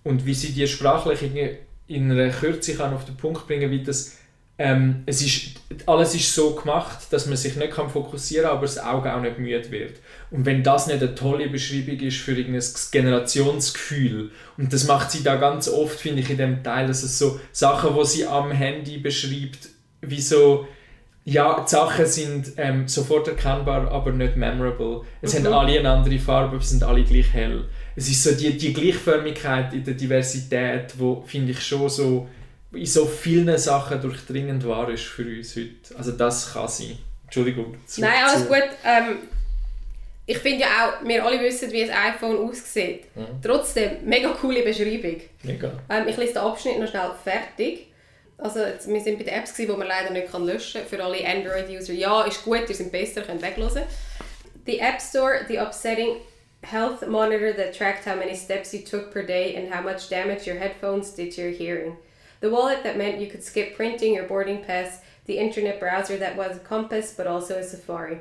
und 0.04 0.26
wie 0.26 0.34
sie 0.34 0.54
die 0.54 0.68
sprachlich 0.68 1.22
in, 1.24 1.58
in 1.88 2.12
einer 2.12 2.32
Kürze 2.32 2.76
kann 2.76 2.94
auf 2.94 3.06
den 3.06 3.18
Punkt 3.18 3.46
bringen 3.48 3.70
wie 3.70 3.84
das 3.84 4.19
ähm, 4.62 5.04
es 5.06 5.22
ist, 5.22 5.62
alles 5.86 6.14
ist 6.14 6.36
so 6.36 6.54
gemacht, 6.54 7.08
dass 7.12 7.28
man 7.28 7.38
sich 7.38 7.56
nicht 7.56 7.72
kann 7.72 7.90
fokussieren 7.90 8.44
kann, 8.44 8.58
aber 8.58 8.66
das 8.66 8.78
Auge 8.78 9.16
auch 9.16 9.22
nicht 9.22 9.40
müde 9.40 9.72
wird. 9.72 9.94
Und 10.32 10.46
wenn 10.46 10.64
das 10.64 10.88
nicht 10.88 11.02
eine 11.02 11.16
tolle 11.16 11.48
Beschreibung 11.48 11.98
ist 12.02 12.18
für 12.18 12.34
irgendein 12.34 12.66
Generationsgefühl, 12.92 14.32
und 14.58 14.74
das 14.74 14.86
macht 14.86 15.12
sie 15.12 15.24
da 15.24 15.38
ganz 15.38 15.70
oft, 15.70 15.98
finde 15.98 16.22
ich, 16.22 16.30
in 16.30 16.38
dem 16.38 16.62
Teil, 16.62 16.88
dass 16.88 17.04
es 17.04 17.18
so 17.18 17.40
Sachen, 17.54 17.96
wo 17.96 18.04
sie 18.04 18.26
am 18.26 18.52
Handy 18.52 18.98
beschreibt, 18.98 19.70
wie 20.02 20.20
so, 20.20 20.68
ja, 21.24 21.64
die 21.64 21.70
Sachen 21.70 22.06
sind 22.06 22.52
ähm, 22.58 22.86
sofort 22.90 23.30
erkennbar, 23.30 23.90
aber 23.90 24.12
nicht 24.12 24.36
memorable. 24.36 25.04
Es 25.22 25.40
mhm. 25.40 25.46
haben 25.46 25.54
alle 25.54 25.80
eine 25.80 25.90
andere 25.90 26.20
Farbe, 26.20 26.58
aber 26.58 26.62
sind 26.66 26.84
alle 26.84 27.04
gleich 27.04 27.32
hell. 27.32 27.64
Es 27.96 28.10
ist 28.10 28.24
so 28.24 28.32
die, 28.34 28.58
die 28.58 28.74
Gleichförmigkeit 28.74 29.74
in 29.74 29.86
der 29.86 29.94
Diversität, 29.94 30.96
wo 30.98 31.24
finde 31.26 31.54
ich 31.54 31.62
schon 31.62 31.88
so 31.88 32.28
in 32.72 32.86
so 32.86 33.06
vielen 33.06 33.58
Sachen 33.58 34.02
durchdringend 34.02 34.66
war 34.68 34.90
ist 34.90 35.04
für 35.04 35.24
uns 35.24 35.56
heute. 35.56 35.98
Also 35.98 36.12
das 36.12 36.54
kann 36.54 36.68
sein. 36.68 36.98
Entschuldigung. 37.24 37.78
Nein, 37.98 38.24
alles 38.26 38.48
gut. 38.48 38.64
Ähm, 38.86 39.18
ich 40.26 40.38
finde 40.38 40.62
ja 40.62 40.68
auch, 40.68 41.08
wir 41.08 41.26
alle 41.26 41.40
wissen, 41.42 41.72
wie 41.72 41.84
ein 41.84 42.14
iPhone 42.14 42.38
aussieht. 42.38 43.06
Mhm. 43.16 43.42
Trotzdem, 43.42 43.98
mega 44.04 44.30
coole 44.30 44.62
Beschreibung. 44.62 45.22
Mega. 45.44 45.72
Ähm, 45.90 46.08
ich 46.08 46.18
lese 46.18 46.34
den 46.34 46.42
Abschnitt 46.44 46.80
noch 46.80 46.88
schnell 46.88 47.12
fertig. 47.24 47.88
Also 48.38 48.60
jetzt, 48.60 48.88
wir 48.88 49.02
sind 49.02 49.18
bei 49.18 49.26
den 49.26 49.34
Apps, 49.34 49.54
die 49.54 49.66
man 49.68 49.88
leider 49.88 50.12
nicht 50.12 50.32
kann 50.32 50.46
löschen 50.46 50.82
kann. 50.82 50.88
Für 50.90 51.04
alle 51.04 51.26
Android-User, 51.26 51.94
ja, 51.94 52.24
ist 52.24 52.44
gut, 52.44 52.70
ihr 52.70 52.76
sind 52.76 52.92
besser, 52.92 53.22
könnt 53.22 53.42
weglassen. 53.42 53.84
The 54.66 54.80
App 54.80 55.02
Store, 55.02 55.46
the 55.48 55.58
upsetting 55.58 56.18
health 56.62 57.06
monitor 57.08 57.54
that 57.54 57.76
tracked 57.76 58.06
how 58.06 58.16
many 58.16 58.36
steps 58.36 58.74
you 58.74 58.82
took 58.82 59.12
per 59.12 59.24
day 59.24 59.56
and 59.56 59.74
how 59.74 59.82
much 59.82 60.10
damage 60.10 60.46
your 60.46 60.58
headphones 60.58 61.14
did 61.16 61.34
to 61.36 61.42
your 61.42 61.52
hearing. 61.52 61.98
The 62.42 62.50
wallet 62.50 62.84
that 62.84 62.98
meant 62.98 63.20
you 63.20 63.28
could 63.28 63.44
skip 63.44 63.76
printing 63.76 64.16
your 64.16 64.28
boarding 64.28 64.64
pass. 64.64 65.02
The 65.26 65.38
internet 65.38 65.80
browser 65.80 66.18
that 66.18 66.36
was 66.36 66.58
a 66.58 66.60
compass 66.60 67.14
but 67.16 67.28
also 67.28 67.58
a 67.58 67.64
Safari. 67.64 68.20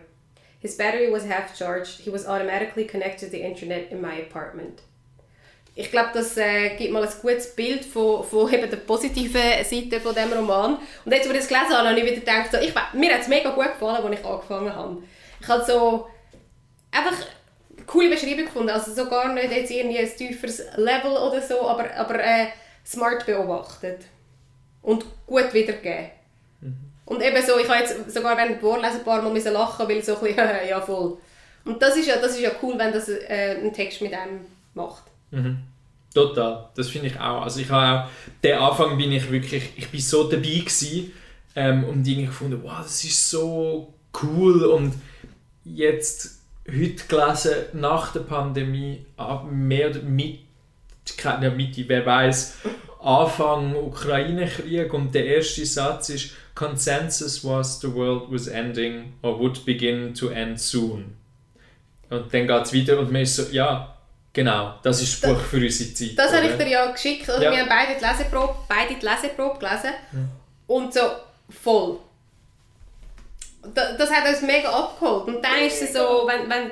His 0.60 0.74
battery 0.74 1.10
was 1.10 1.24
half 1.24 1.56
charged. 1.56 2.00
He 2.00 2.10
was 2.10 2.26
automatically 2.26 2.84
connected 2.84 3.26
to 3.26 3.30
the 3.30 3.42
internet 3.42 3.92
in 3.92 4.00
my 4.00 4.14
apartment. 4.14 4.82
Ich 5.76 5.92
glaube, 5.92 6.10
das 6.12 6.36
äh, 6.36 6.76
gibt 6.76 6.92
mal 6.92 7.04
ein 7.04 7.12
gutes 7.22 7.54
Bild 7.54 7.84
von, 7.84 8.24
von 8.24 8.52
eben 8.52 8.68
der 8.68 8.78
positiven 8.78 9.62
Seite 9.62 10.00
von 10.00 10.12
dem 10.12 10.32
Roman. 10.32 10.78
Und 11.04 11.12
jetzt, 11.12 11.28
wo 11.28 11.32
ich 11.32 11.38
das 11.38 11.46
gelesen 11.46 11.70
habe, 11.70 11.88
habe 11.88 12.00
ich 12.00 12.04
wieder 12.04 12.16
gedacht, 12.16 12.50
so, 12.50 12.58
ich, 12.58 12.74
mir 12.94 13.14
hat 13.14 13.20
es 13.20 13.28
mega 13.28 13.50
gut 13.50 13.74
gefallen, 13.74 14.04
als 14.04 14.18
ich 14.18 14.26
angefangen 14.26 14.74
habe. 14.74 15.02
Ich 15.40 15.46
habe 15.46 15.64
so 15.64 16.08
einfach 16.90 17.24
eine 17.76 17.86
coole 17.86 18.10
Beschreibung 18.10 18.46
gefunden. 18.46 18.70
Also 18.70 18.92
so 18.92 19.08
gar 19.08 19.32
nicht 19.32 19.52
jetzt 19.52 19.70
irgendwie 19.70 19.98
ein 19.98 20.16
tieferes 20.16 20.64
Level 20.74 21.12
oder 21.12 21.40
so, 21.40 21.68
aber, 21.68 21.94
aber 21.94 22.24
äh, 22.24 22.48
smart 22.88 23.26
beobachtet. 23.26 24.06
Und 24.82 25.04
gut 25.26 25.52
wiedergegeben. 25.52 26.10
Und 27.04 27.22
eben 27.22 27.42
so, 27.44 27.58
ich 27.58 27.68
habe 27.68 27.80
jetzt 27.80 28.12
sogar 28.12 28.36
während 28.36 28.56
dem 28.56 28.60
Vorlesen 28.60 28.98
ein 28.98 29.04
paar 29.04 29.22
Mal 29.22 29.32
müssen 29.32 29.52
lachen, 29.52 29.88
weil 29.88 30.02
so 30.02 30.14
ein 30.16 30.20
bisschen, 30.20 30.48
ja 30.68 30.80
voll. 30.80 31.16
Und 31.64 31.80
das 31.80 31.96
ist 31.96 32.06
ja, 32.06 32.16
das 32.16 32.32
ist 32.32 32.40
ja 32.40 32.50
cool, 32.62 32.78
wenn 32.78 32.92
das 32.92 33.08
äh, 33.08 33.56
ein 33.62 33.72
Text 33.72 34.02
mit 34.02 34.12
einem 34.12 34.40
macht. 34.74 35.04
Mhm. 35.30 35.58
Total, 36.14 36.68
das 36.74 36.88
finde 36.88 37.08
ich 37.08 37.18
auch. 37.18 37.42
Also 37.42 37.60
ich 37.60 37.70
habe 37.70 38.04
auch, 38.04 38.10
den 38.42 38.58
Anfang 38.58 38.96
bin 38.96 39.12
ich 39.12 39.30
wirklich, 39.30 39.72
ich 39.76 39.88
bin 39.88 40.00
so 40.00 40.24
dabei 40.24 40.42
gewesen, 40.42 41.12
ähm, 41.56 41.84
und 41.84 42.06
irgendwie 42.06 42.26
gefunden, 42.26 42.60
wow, 42.62 42.82
das 42.82 43.04
ist 43.04 43.30
so 43.30 43.92
cool 44.22 44.64
und 44.64 44.94
jetzt 45.64 46.40
heute 46.68 47.04
gelesen, 47.08 47.54
nach 47.72 48.12
der 48.12 48.20
Pandemie, 48.20 49.04
mehr 49.50 49.90
oder 49.90 50.02
mit, 50.02 50.40
keine 51.16 51.50
Mitte, 51.50 51.84
wer 51.86 52.04
weiß, 52.04 52.58
Anfang 53.00 53.76
Ukraine-Krieg 53.76 54.92
und 54.92 55.14
der 55.14 55.24
erste 55.24 55.64
Satz 55.64 56.08
ist 56.10 56.30
Consensus 56.54 57.44
was 57.44 57.80
the 57.80 57.94
world 57.94 58.24
was 58.30 58.48
ending 58.48 59.14
or 59.22 59.38
would 59.38 59.64
begin 59.64 60.12
to 60.12 60.28
end 60.30 60.60
soon. 60.60 61.16
Und 62.10 62.32
dann 62.34 62.46
geht 62.46 62.62
es 62.66 62.74
weiter 62.74 62.98
und 62.98 63.12
man 63.12 63.22
ist 63.22 63.36
so, 63.36 63.44
ja, 63.52 63.96
genau, 64.32 64.74
das 64.82 65.00
ist 65.00 65.22
das 65.22 65.30
Buch 65.30 65.40
für 65.40 65.58
unsere 65.58 65.94
Zeit. 65.94 66.12
Das 66.16 66.32
habe 66.32 66.46
ich 66.46 66.56
dir 66.56 66.68
ja 66.68 66.90
geschickt. 66.90 67.28
Also 67.30 67.42
ja. 67.42 67.52
Wir 67.52 67.60
haben 67.60 67.68
beide 67.68 67.98
die 67.98 68.04
Leseprobe, 68.04 68.54
beide 68.68 68.94
die 68.94 69.06
Leseprobe 69.06 69.58
gelesen. 69.58 69.90
Mhm. 70.12 70.28
Und 70.66 70.94
so 70.94 71.00
voll. 71.50 71.98
Das, 73.74 73.96
das 73.96 74.10
hat 74.10 74.28
uns 74.28 74.42
mega 74.42 74.70
abgeholt. 74.70 75.28
Und 75.28 75.44
dann 75.44 75.58
ist 75.66 75.82
es 75.82 75.92
so, 75.92 76.26
wenn, 76.26 76.48
wenn, 76.48 76.70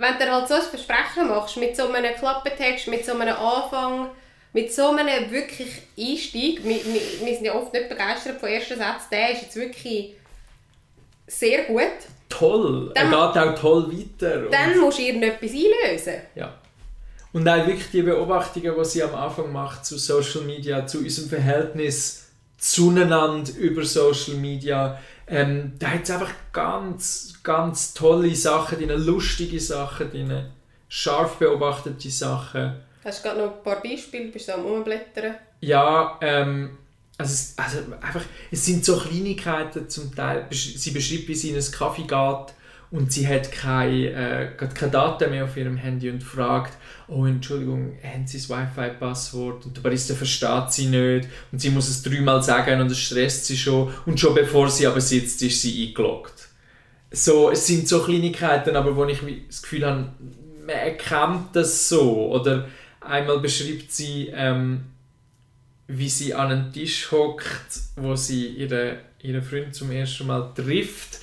wenn 0.00 0.18
du 0.18 0.32
halt 0.32 0.48
so 0.48 0.54
ein 0.54 0.62
Versprechen 0.62 1.28
machst, 1.28 1.58
mit 1.58 1.76
so 1.76 1.92
einem 1.92 2.14
Klappentext, 2.14 2.88
mit 2.88 3.04
so 3.04 3.12
einem 3.12 3.36
Anfang, 3.36 4.08
mit 4.52 4.72
so 4.72 4.88
einem 4.88 5.30
wirklich 5.30 5.68
Einstieg, 5.98 6.64
wir, 6.64 6.76
wir, 6.76 7.26
wir 7.26 7.34
sind 7.34 7.44
ja 7.44 7.54
oft 7.54 7.72
nicht 7.72 7.88
begeistert 7.88 8.40
vom 8.40 8.48
ersten 8.48 8.78
Satz, 8.78 9.08
der 9.10 9.32
ist 9.32 9.42
jetzt 9.42 9.56
wirklich 9.56 10.14
sehr 11.26 11.64
gut. 11.64 11.84
Toll, 12.30 12.92
dann, 12.94 13.12
er 13.12 13.32
geht 13.32 13.42
auch 13.42 13.60
toll 13.60 13.92
weiter. 13.92 14.48
Dann 14.50 14.78
musst 14.78 14.98
du 14.98 15.02
irgendetwas 15.02 15.50
einlösen. 15.50 16.14
Ja. 16.34 16.54
Und 17.32 17.46
auch 17.46 17.66
wirklich 17.66 17.90
die 17.92 18.02
Beobachtungen, 18.02 18.74
die 18.76 18.84
sie 18.84 19.02
am 19.02 19.14
Anfang 19.14 19.52
macht 19.52 19.84
zu 19.84 19.98
Social 19.98 20.42
Media, 20.42 20.86
zu 20.86 20.98
unserem 20.98 21.28
Verhältnis 21.28 22.28
zueinander 22.58 23.52
über 23.58 23.84
Social 23.84 24.34
Media, 24.34 24.98
ähm, 25.30 25.72
da 25.78 25.88
hat 25.92 26.02
es 26.02 26.10
einfach 26.10 26.32
ganz, 26.52 27.34
ganz 27.42 27.94
tolle 27.94 28.34
Sachen 28.34 28.78
drin, 28.78 28.90
lustige 28.90 29.60
Sachen 29.60 30.10
drin, 30.10 30.46
scharf 30.88 31.36
beobachtete 31.36 32.10
Sachen. 32.10 32.80
Hast 33.04 33.24
du 33.24 33.28
gerade 33.28 33.40
noch 33.40 33.56
ein 33.56 33.62
paar 33.62 33.80
Beispiele? 33.80 34.30
Bist 34.30 34.48
du 34.48 34.54
am 34.54 34.66
Umblättern? 34.66 35.36
Ja, 35.60 36.18
ähm, 36.20 36.78
also, 37.16 37.32
es, 37.32 37.54
also 37.56 37.78
einfach, 38.00 38.24
es 38.50 38.66
sind 38.66 38.84
so 38.84 38.98
Kleinigkeiten 38.98 39.88
zum 39.88 40.14
Teil. 40.14 40.46
Sie 40.50 40.90
beschreibt, 40.90 41.28
wie 41.28 41.34
sie 41.34 41.50
in 41.50 41.56
einen 41.56 41.70
Kaffee 41.70 42.02
geht 42.02 42.54
und 42.90 43.12
sie 43.12 43.26
hat 43.28 43.52
keine, 43.52 44.10
äh, 44.10 44.48
keine 44.56 44.90
Daten 44.90 45.30
mehr 45.30 45.44
auf 45.44 45.56
ihrem 45.56 45.76
Handy 45.76 46.10
und 46.10 46.22
fragt, 46.22 46.76
oh 47.08 47.24
Entschuldigung, 47.24 47.96
haben 48.02 48.26
Sie 48.26 48.38
das 48.38 48.50
Wi-Fi-Passwort? 48.50 49.66
Und 49.66 49.76
der 49.76 49.82
Barista 49.82 50.14
versteht 50.14 50.72
sie 50.72 50.86
nicht 50.86 51.28
und 51.52 51.60
sie 51.60 51.70
muss 51.70 51.88
es 51.88 52.02
dreimal 52.02 52.42
sagen 52.42 52.80
und 52.80 52.90
es 52.90 52.98
stresst 52.98 53.46
sie 53.46 53.56
schon 53.56 53.92
und 54.06 54.18
schon 54.18 54.34
bevor 54.34 54.68
sie 54.68 54.86
aber 54.86 55.00
sitzt, 55.00 55.42
ist 55.42 55.62
sie 55.62 55.88
eingeloggt. 55.88 56.48
So, 57.12 57.50
es 57.50 57.66
sind 57.66 57.88
so 57.88 58.02
Kleinigkeiten, 58.02 58.76
aber 58.76 58.94
wo 58.94 59.04
ich 59.04 59.20
das 59.48 59.62
Gefühl 59.62 59.86
habe, 59.86 60.12
man 60.66 60.76
erkennt 60.76 61.54
das 61.54 61.88
so 61.88 62.30
oder 62.30 62.68
Einmal 63.00 63.40
beschreibt 63.40 63.90
sie, 63.92 64.30
ähm, 64.34 64.82
wie 65.86 66.08
sie 66.08 66.34
an 66.34 66.52
einen 66.52 66.72
Tisch 66.72 67.10
hockt, 67.10 67.80
wo 67.96 68.14
sie 68.14 68.48
ihre, 68.48 68.98
ihren 69.22 69.42
Freund 69.42 69.74
zum 69.74 69.90
ersten 69.90 70.26
Mal 70.26 70.52
trifft. 70.54 71.18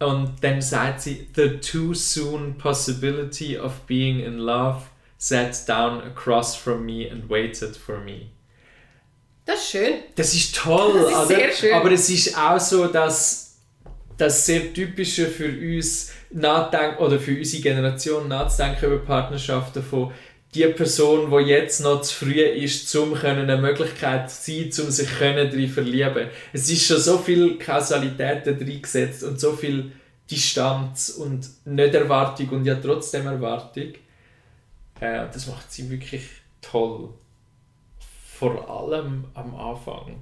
Und 0.00 0.32
dann 0.42 0.62
sagt 0.62 1.02
sie, 1.02 1.28
The 1.34 1.58
too 1.58 1.94
soon 1.94 2.56
possibility 2.56 3.58
of 3.58 3.72
being 3.86 4.20
in 4.20 4.38
love 4.38 4.82
sat 5.18 5.68
down 5.68 6.00
across 6.02 6.54
from 6.54 6.86
me 6.86 7.10
and 7.10 7.28
waited 7.28 7.76
for 7.76 7.98
me. 7.98 8.30
Das 9.44 9.60
ist 9.60 9.70
schön. 9.70 9.94
Das 10.14 10.34
ist 10.34 10.54
toll. 10.54 11.08
Das 11.10 11.22
ist 11.22 11.28
sehr 11.28 11.52
schön. 11.52 11.74
Aber 11.74 11.90
es 11.90 12.08
ist 12.10 12.36
auch 12.38 12.60
so, 12.60 12.86
dass 12.86 13.56
das 14.16 14.46
sehr 14.46 14.72
typische 14.72 15.26
für 15.26 15.48
uns 15.48 16.12
nachdenken 16.30 17.02
oder 17.02 17.18
für 17.18 17.36
unsere 17.36 17.62
Generation 17.62 18.28
nachzudenken 18.28 18.86
über 18.86 18.98
Partnerschaften 18.98 19.82
von 19.82 20.12
die 20.54 20.66
Person, 20.68 21.30
die 21.30 21.50
jetzt 21.50 21.80
noch 21.80 22.00
zu 22.00 22.14
früh 22.14 22.40
ist, 22.40 22.94
um 22.96 23.14
eine 23.14 23.58
Möglichkeit 23.58 24.30
zu 24.30 24.50
sein, 24.52 24.86
um 24.86 24.90
sich 24.90 25.08
darin 25.18 25.68
verlieben. 25.68 26.28
Es 26.52 26.70
ist 26.70 26.86
schon 26.86 26.98
so 26.98 27.18
viel 27.18 27.58
Kausalitäten 27.58 28.58
drin 28.58 28.82
gesetzt 28.82 29.24
und 29.24 29.38
so 29.38 29.52
viel 29.52 29.92
Distanz 30.30 31.10
und 31.10 31.48
Nicht-Erwartung 31.66 32.48
und 32.50 32.64
ja 32.64 32.76
trotzdem 32.76 33.26
Erwartung. 33.26 33.94
Äh, 35.00 35.26
das 35.32 35.46
macht 35.46 35.70
sie 35.70 35.88
wirklich 35.90 36.24
toll. 36.60 37.10
Vor 38.38 38.68
allem 38.68 39.24
am 39.34 39.54
Anfang. 39.54 40.16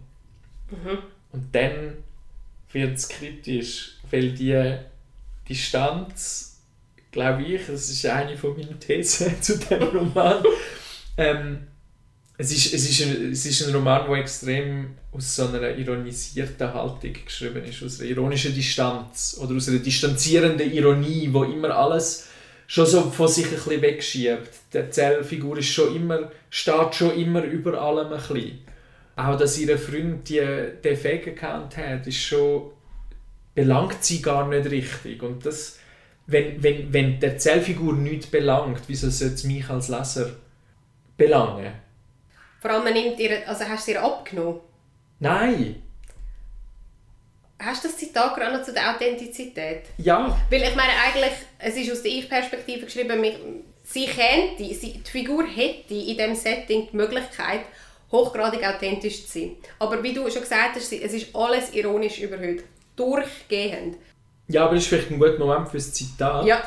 Mhm. 0.70 0.98
Und 1.32 1.54
dann 1.54 1.94
wird 2.72 2.96
es 2.96 3.08
kritisch, 3.08 3.98
weil 4.10 4.32
die 4.32 4.76
Distanz 5.48 6.55
glaube 7.16 7.42
ich, 7.44 7.62
das 7.66 7.88
ist 7.88 8.04
eine 8.06 8.36
von 8.36 8.54
meinen 8.56 8.78
Thesen 8.78 9.34
zu 9.40 9.58
dem 9.58 9.82
Roman. 9.82 10.44
ähm, 11.16 11.66
es, 12.36 12.52
ist, 12.52 12.74
es, 12.74 12.90
ist 12.90 13.02
ein, 13.02 13.32
es 13.32 13.46
ist 13.46 13.66
ein 13.66 13.74
Roman, 13.74 14.06
der 14.06 14.18
extrem 14.18 14.90
aus 15.12 15.34
so 15.34 15.48
einer 15.48 15.74
ironisierten 15.74 16.74
Haltung 16.74 17.14
geschrieben 17.24 17.64
ist, 17.64 17.82
aus 17.82 18.00
einer 18.00 18.10
ironischen 18.10 18.54
Distanz 18.54 19.38
oder 19.40 19.56
aus 19.56 19.68
einer 19.68 19.78
distanzierenden 19.78 20.70
Ironie, 20.70 21.30
wo 21.32 21.44
immer 21.44 21.74
alles 21.74 22.28
schon 22.66 22.84
so 22.84 23.10
von 23.10 23.28
sich 23.28 23.46
ein 23.46 23.52
bisschen 23.52 23.80
wegschiebt. 23.80 24.50
Die 24.74 24.76
Erzählfigur 24.76 25.56
ist 25.56 25.68
schon 25.68 25.96
immer, 25.96 26.30
steht 26.50 26.94
schon 26.94 27.16
immer 27.16 27.42
über 27.44 27.80
allem 27.80 28.12
ein 28.12 28.18
bisschen. 28.18 28.58
Auch, 29.16 29.38
dass 29.38 29.56
ihr 29.56 29.78
Freund 29.78 30.28
die, 30.28 30.44
den 30.84 30.96
Fake-Account 30.96 31.78
hat, 31.78 32.06
ist 32.06 32.20
schon, 32.20 32.72
belangt 33.54 34.04
sie 34.04 34.20
gar 34.20 34.46
nicht 34.46 34.70
richtig. 34.70 35.22
Und 35.22 35.46
das 35.46 35.78
wenn, 36.26 36.62
wenn, 36.62 36.92
wenn 36.92 37.20
der 37.20 37.38
Zellfigur 37.38 37.92
nichts 37.94 38.26
belangt, 38.26 38.82
wieso 38.86 39.10
sollte 39.10 39.34
es 39.34 39.44
mich 39.44 39.68
als 39.68 39.88
Leser 39.88 40.30
belangen? 41.16 41.72
Vor 42.60 42.70
allem, 42.70 42.84
man 42.84 42.94
nimmt 42.94 43.18
ihr, 43.20 43.48
also 43.48 43.64
hast 43.64 43.86
du 43.86 43.92
ihr 43.92 44.02
abgenommen? 44.02 44.60
Nein. 45.20 45.82
Hast 47.58 47.84
du 47.84 47.88
das 47.88 47.96
Zitat 47.96 48.34
gerade 48.34 48.56
noch 48.56 48.64
zu 48.64 48.72
der 48.72 48.94
Authentizität? 48.94 49.84
Ja. 49.98 50.36
Weil 50.50 50.62
ich 50.62 50.74
meine 50.74 50.92
eigentlich, 51.04 51.32
es 51.58 51.76
ist 51.76 51.90
aus 51.90 52.02
der 52.02 52.12
Ich-Perspektive 52.12 52.84
geschrieben, 52.84 53.24
sie 53.82 54.06
könnte, 54.06 54.74
sie, 54.74 54.94
die 54.94 55.10
Figur 55.10 55.46
hätte 55.46 55.94
in 55.94 56.16
diesem 56.16 56.34
Setting 56.34 56.88
die 56.92 56.96
Möglichkeit, 56.96 57.60
hochgradig 58.12 58.66
authentisch 58.66 59.26
zu 59.26 59.38
sein. 59.38 59.56
Aber 59.78 60.02
wie 60.02 60.12
du 60.12 60.28
schon 60.30 60.42
gesagt 60.42 60.76
hast, 60.76 60.92
es 60.92 61.12
ist 61.12 61.34
alles 61.34 61.72
ironisch 61.72 62.20
überhöht. 62.20 62.64
Durchgehend. 62.94 63.96
Ja, 64.48 64.64
aber 64.64 64.74
das 64.74 64.84
ist 64.84 64.88
vielleicht 64.88 65.10
ein 65.10 65.18
guter 65.18 65.38
Moment 65.38 65.68
für 65.68 65.76
das 65.76 65.92
Zitat. 65.92 66.46
Ja. 66.46 66.62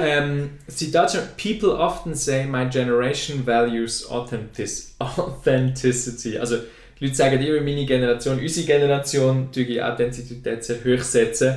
ähm, 0.00 0.52
das 0.66 0.76
Zitat 0.76 1.14
ist, 1.14 1.36
People 1.36 1.76
often 1.76 2.14
say 2.14 2.46
my 2.46 2.64
generation 2.66 3.46
values 3.46 4.08
authenticity. 4.10 6.38
Also, 6.38 6.56
die 6.98 7.06
Leute 7.06 7.16
sagen 7.16 7.42
immer, 7.42 7.60
meine 7.60 7.84
Generation, 7.84 8.38
unsere 8.38 8.66
Generation, 8.66 9.50
die 9.52 9.82
Authentizität 9.82 10.64
sehr 10.64 10.78
hoch 10.84 11.02
setzen. 11.02 11.56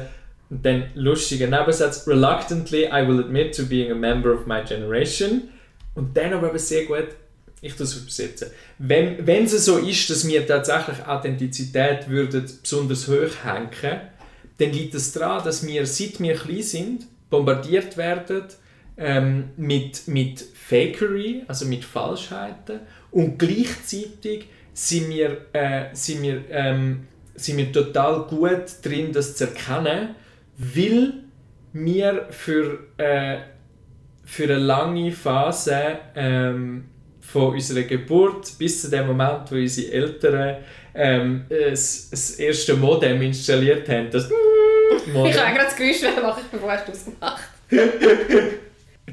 Und 0.49 0.65
dann 0.65 0.85
lustiger 0.95 1.47
Nebensatz, 1.47 2.07
reluctantly 2.07 2.85
I 2.85 3.07
will 3.07 3.19
admit 3.19 3.55
to 3.55 3.65
being 3.65 3.91
a 3.91 3.95
member 3.95 4.33
of 4.33 4.47
my 4.47 4.63
generation. 4.67 5.49
Und 5.93 6.17
dann 6.17 6.33
aber 6.33 6.57
sehr 6.57 6.85
gut, 6.85 7.09
ich 7.61 7.75
das 7.75 7.95
übersetzen. 7.95 8.47
Wenn, 8.79 9.27
wenn 9.27 9.45
es 9.45 9.65
so 9.65 9.77
ist, 9.77 10.09
dass 10.09 10.27
wir 10.27 10.47
tatsächlich 10.47 11.05
Authentizität 11.05 12.09
würden 12.09 12.45
besonders 12.61 13.07
hoch 13.07 13.43
hängen, 13.43 14.01
dann 14.59 14.71
liegt 14.71 14.93
es 14.93 15.11
daran, 15.13 15.43
dass 15.43 15.65
wir, 15.65 15.85
seit 15.85 16.19
wir 16.19 16.35
klein 16.35 16.61
sind, 16.61 17.07
bombardiert 17.29 17.95
werden 17.97 18.43
ähm, 18.97 19.49
mit, 19.55 20.07
mit 20.07 20.41
Fakery, 20.41 21.43
also 21.47 21.65
mit 21.65 21.85
Falschheiten. 21.85 22.81
Und 23.11 23.39
gleichzeitig 23.39 24.47
sind 24.73 25.09
wir, 25.09 25.45
äh, 25.53 25.85
sind 25.93 26.21
wir, 26.21 26.43
ähm, 26.49 27.07
sind 27.35 27.57
wir 27.57 27.71
total 27.71 28.23
gut 28.23 28.65
drin, 28.83 29.13
das 29.13 29.37
zu 29.37 29.45
erkennen, 29.45 30.15
weil 30.57 31.13
wir 31.71 32.27
für, 32.29 32.79
äh, 32.97 33.37
für 34.25 34.43
eine 34.43 34.57
lange 34.57 35.11
Phase 35.13 35.99
ähm, 36.15 36.88
von 37.31 37.53
unserer 37.53 37.83
Geburt 37.83 38.57
bis 38.57 38.81
zu 38.81 38.89
dem 38.89 39.07
Moment, 39.07 39.51
wo 39.51 39.55
unsere 39.55 39.91
Eltern 39.91 40.57
ähm, 40.95 41.45
das, 41.49 42.09
das 42.09 42.31
erste 42.31 42.75
Modem 42.75 43.21
installiert 43.21 43.87
haben. 43.87 44.09
Das 44.11 44.29
Modem. 45.13 45.31
Ich 45.31 45.39
habe 45.39 45.55
gerade 45.55 45.65
das 45.65 45.75
Geräusch 45.75 46.21
machen, 46.21 46.43
bevor 46.51 46.77
du 46.85 46.91
es 46.91 47.05
gemacht 47.05 47.43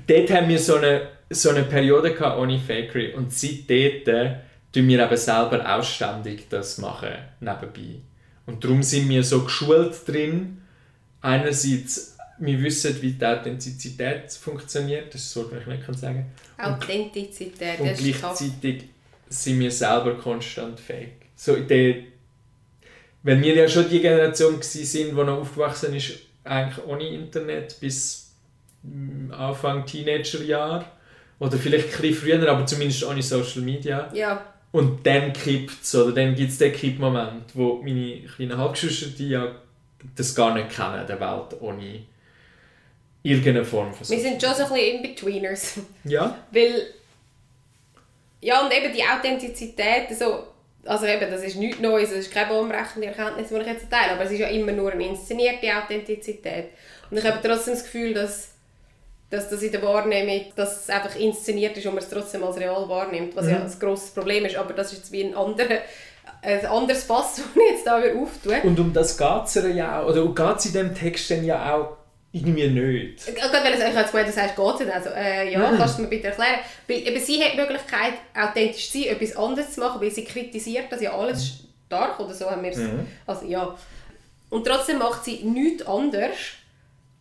Dort 0.06 0.30
haben 0.30 0.48
wir 0.48 0.58
so 0.58 0.76
eine, 0.76 1.08
so 1.28 1.50
eine 1.50 1.64
Periode 1.64 2.14
gehabt 2.14 2.38
ohne 2.38 2.58
Fakery 2.58 3.12
und 3.14 3.32
seitdem 3.32 4.36
tun 4.72 4.88
wir 4.88 5.04
eben 5.04 5.16
selber 5.16 5.76
ausständig 5.76 6.48
das 6.48 6.78
machen, 6.78 7.10
nebenbei. 7.40 8.00
Und 8.46 8.64
darum 8.64 8.82
sind 8.82 9.08
wir 9.08 9.22
so 9.22 9.42
geschult 9.42 10.06
drin, 10.06 10.62
einerseits 11.20 12.15
wir 12.38 12.62
wissen, 12.62 13.00
wie 13.00 13.12
die 13.12 13.24
Authentizität 13.24 14.32
funktioniert, 14.32 15.14
das 15.14 15.22
ist 15.22 15.32
so, 15.32 15.50
was 15.50 15.60
ich 15.60 15.66
nicht 15.66 15.98
sagen 15.98 16.26
Authentizität, 16.58 17.80
und, 17.80 17.88
und 17.88 17.98
gleichzeitig 17.98 18.84
sind 19.28 19.60
wir 19.60 19.70
selber 19.70 20.16
konstant 20.18 20.78
fake. 20.78 21.26
So 21.34 21.56
der, 21.56 21.96
wenn 23.22 23.42
wir 23.42 23.54
ja 23.54 23.68
schon 23.68 23.88
die 23.88 24.00
Generation 24.00 24.60
sind, 24.62 25.10
die 25.10 25.12
noch 25.12 25.40
aufgewachsen 25.40 25.94
ist, 25.94 26.12
eigentlich 26.44 26.86
ohne 26.86 27.08
Internet 27.08 27.78
bis 27.80 28.32
mm, 28.82 29.32
Anfang 29.32 29.84
Teenagerjahr 29.84 30.84
oder 31.38 31.56
vielleicht 31.58 31.94
ein 31.94 32.00
bisschen 32.00 32.14
früher, 32.14 32.48
aber 32.48 32.64
zumindest 32.64 33.04
ohne 33.04 33.22
Social 33.22 33.62
Media. 33.62 34.10
Ja. 34.14 34.54
Und 34.72 35.06
dann 35.06 35.32
kippt 35.32 35.82
es, 35.82 35.94
oder 35.94 36.12
dann 36.12 36.34
gibt 36.34 36.50
es 36.50 36.58
den 36.58 36.72
Kippmoment, 36.72 37.54
wo 37.54 37.82
meine 37.82 38.22
kleinen 38.22 38.56
Halbgeschwister, 38.56 39.16
die 39.16 39.30
ja 39.30 39.54
das 40.14 40.34
gar 40.34 40.54
nicht 40.54 40.70
kennen, 40.70 41.06
der 41.06 41.20
Welt 41.20 41.60
ohne 41.60 42.04
irgendeine 43.26 43.64
Form 43.64 43.92
von 43.92 44.08
Wir 44.08 44.20
sind 44.20 44.40
schon 44.40 44.54
so 44.54 44.64
ein 44.64 44.72
bisschen 44.72 44.96
In-Betweeners. 44.96 45.78
Ja. 46.04 46.38
Weil, 46.50 46.86
ja 48.40 48.64
und 48.64 48.72
eben 48.72 48.92
die 48.94 49.02
Authentizität, 49.02 50.16
so, 50.16 50.44
also 50.84 51.06
eben, 51.06 51.30
das 51.30 51.42
ist 51.42 51.56
nichts 51.56 51.80
Neues, 51.80 52.10
das 52.10 52.20
ist 52.20 52.32
keine 52.32 52.50
baumbrechende 52.50 53.08
Erkenntnis, 53.08 53.48
die 53.48 53.54
ich 53.56 53.66
jetzt 53.66 53.90
teile, 53.90 54.12
aber 54.12 54.24
es 54.24 54.30
ist 54.30 54.38
ja 54.38 54.48
immer 54.48 54.72
nur 54.72 54.92
eine 54.92 55.06
inszenierte 55.06 55.66
Authentizität. 55.76 56.66
Und 57.10 57.18
ich 57.18 57.24
habe 57.24 57.38
trotzdem 57.42 57.74
das 57.74 57.82
Gefühl, 57.82 58.14
dass, 58.14 58.50
dass 59.30 59.48
das 59.48 59.62
in 59.62 59.72
der 59.72 59.82
Wahrnehmung, 59.82 60.52
dass 60.54 60.82
es 60.82 60.90
einfach 60.90 61.16
inszeniert 61.16 61.76
ist 61.76 61.86
und 61.86 61.94
man 61.94 62.04
es 62.04 62.08
trotzdem 62.08 62.44
als 62.44 62.56
real 62.58 62.88
wahrnimmt, 62.88 63.34
was 63.34 63.46
mhm. 63.46 63.50
ja 63.50 63.62
ein 63.62 63.78
grosses 63.80 64.10
Problem 64.10 64.44
ist, 64.44 64.56
aber 64.56 64.72
das 64.72 64.92
ist 64.92 64.98
jetzt 64.98 65.12
wie 65.12 65.24
ein 65.24 65.34
anderer 65.34 65.80
ein 66.42 66.66
anderes 66.66 67.04
Fass, 67.04 67.36
das 67.36 67.44
ich 67.54 67.70
jetzt 67.72 67.86
da 67.86 67.98
auftue. 67.98 68.60
Und 68.62 68.78
um 68.78 68.92
das 68.92 69.16
geht 69.16 69.44
es 69.46 69.54
ja 69.54 70.00
auch, 70.00 70.08
oder 70.08 70.26
geht 70.26 70.58
es 70.58 70.66
in 70.66 70.72
diesem 70.72 70.94
Text 70.94 71.30
dann 71.30 71.44
ja 71.44 71.74
auch 71.74 71.96
irgendwie 72.36 72.68
nicht. 72.68 73.28
Ich 73.28 73.42
wollte 73.42 73.52
sagen, 73.52 73.90
ich 73.90 73.96
habe 73.96 74.10
gemeint, 74.10 74.28
du 74.28 74.32
sagst, 74.32 74.56
geht 74.56 74.88
es 74.88 74.94
Also, 74.94 75.10
äh, 75.10 75.52
ja, 75.52 75.58
Nein. 75.58 75.78
kannst 75.78 75.98
du 75.98 76.02
mir 76.02 76.08
bitte 76.08 76.28
erklären? 76.28 76.60
Weil 76.86 76.98
eben, 76.98 77.20
sie 77.20 77.42
hat 77.42 77.54
die 77.54 77.56
Möglichkeit, 77.56 78.14
authentisch 78.34 78.90
zu 78.90 78.98
sein, 78.98 79.08
etwas 79.08 79.36
anderes 79.36 79.72
zu 79.72 79.80
machen, 79.80 80.00
weil 80.00 80.10
sie 80.10 80.24
kritisiert 80.24 80.86
das 80.90 81.00
ja 81.00 81.12
alles 81.12 81.64
stark, 81.86 82.20
oder 82.20 82.34
so 82.34 82.50
haben 82.50 82.62
wir 82.62 82.70
es. 82.70 82.76
Mhm. 82.76 83.06
Also, 83.26 83.46
ja. 83.46 83.76
Und 84.50 84.66
trotzdem 84.66 84.98
macht 84.98 85.24
sie 85.24 85.42
nichts 85.44 85.86
anderes. 85.86 86.36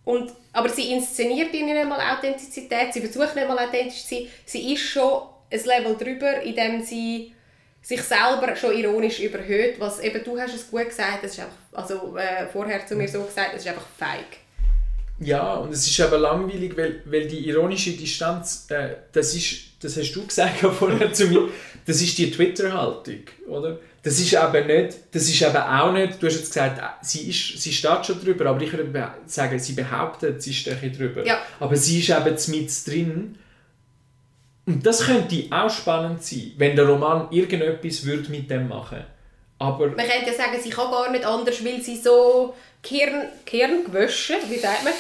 Und, 0.04 0.32
aber 0.54 0.70
sie 0.70 0.92
inszeniert 0.92 1.54
ihnen 1.54 1.74
nicht 1.74 1.90
mal 1.90 2.00
Authentizität, 2.16 2.94
sie 2.94 3.02
versucht 3.02 3.36
nicht 3.36 3.48
mal 3.48 3.58
authentisch 3.58 4.04
zu 4.04 4.16
sein. 4.16 4.28
Sie 4.46 4.74
ist 4.74 4.84
schon 4.84 5.22
ein 5.52 5.64
Level 5.64 5.96
drüber, 5.98 6.42
indem 6.42 6.84
sie 6.84 7.34
sich 7.82 8.02
selber 8.02 8.56
schon 8.56 8.78
ironisch 8.78 9.20
überhöht, 9.20 9.80
was 9.80 10.00
eben, 10.00 10.24
du 10.24 10.40
hast 10.40 10.56
es 10.56 10.70
gut 10.70 10.86
gesagt, 10.86 11.24
das 11.24 11.32
ist 11.34 11.40
einfach, 11.40 11.56
also 11.72 12.18
äh, 12.18 12.48
vorher 12.48 12.86
zu 12.86 12.96
mir 12.96 13.08
so 13.08 13.22
gesagt, 13.24 13.52
es 13.56 13.62
ist 13.62 13.68
einfach 13.68 13.88
feig. 13.98 14.26
Ja, 15.20 15.56
und 15.56 15.72
es 15.72 15.88
ist 15.88 16.00
aber 16.02 16.18
langweilig, 16.18 16.76
weil, 16.76 17.02
weil 17.06 17.28
die 17.28 17.48
ironische 17.48 17.92
Distanz, 17.92 18.68
äh, 18.70 18.96
das 19.14 19.34
ist, 19.34 19.56
das 19.80 19.96
hast 19.98 20.12
du 20.14 20.26
gesagt 20.26 20.60
vorher 20.60 21.14
zu 21.14 21.28
mir, 21.28 21.50
das 21.86 22.02
ist 22.02 22.18
die 22.18 22.32
Twitter-Haltung, 22.32 23.22
oder? 23.48 23.80
Das 24.04 24.20
ist 24.20 24.36
aber 24.36 24.62
nicht, 24.62 24.98
das 25.12 25.24
ist 25.24 25.42
aber 25.42 25.82
auch 25.82 25.92
nicht, 25.92 26.22
du 26.22 26.28
hast 26.28 26.36
jetzt 26.36 26.54
gesagt, 26.54 26.82
sie, 27.02 27.30
ist, 27.30 27.62
sie 27.62 27.72
steht 27.72 28.06
schon 28.06 28.22
drüber, 28.22 28.46
aber 28.48 28.62
ich 28.62 28.72
würde 28.72 29.12
sagen, 29.26 29.58
sie 29.58 29.74
behauptet, 29.74 30.44
sie 30.44 30.54
steht 30.54 31.00
drüber. 31.00 31.26
Ja. 31.26 31.40
Aber 31.60 31.76
sie 31.76 32.00
ist 32.00 32.10
eben 32.10 32.60
mit 32.60 32.88
drin. 32.88 33.38
Und 34.68 34.86
das 34.86 35.06
könnte 35.06 35.46
auch 35.50 35.70
spannend 35.70 36.24
sein, 36.24 36.52
wenn 36.58 36.76
der 36.76 36.86
Roman 36.86 37.32
irgendetwas 37.32 38.06
würde 38.06 38.30
mit 38.30 38.50
dem 38.50 38.68
machen 38.68 39.04
aber 39.58 39.88
Man 39.88 40.08
könnte 40.08 40.32
ja 40.32 40.34
sagen, 40.34 40.60
sie 40.62 40.70
kann 40.70 40.92
gar 40.92 41.10
nicht 41.10 41.26
anders, 41.26 41.64
weil 41.64 41.82
sie 41.82 41.96
so 41.96 42.54
Kirn, 42.84 43.30
Kirn 43.46 43.86
gewaschen, 43.86 44.38
wie 44.50 44.58
sagt 44.58 44.84
man? 44.84 44.94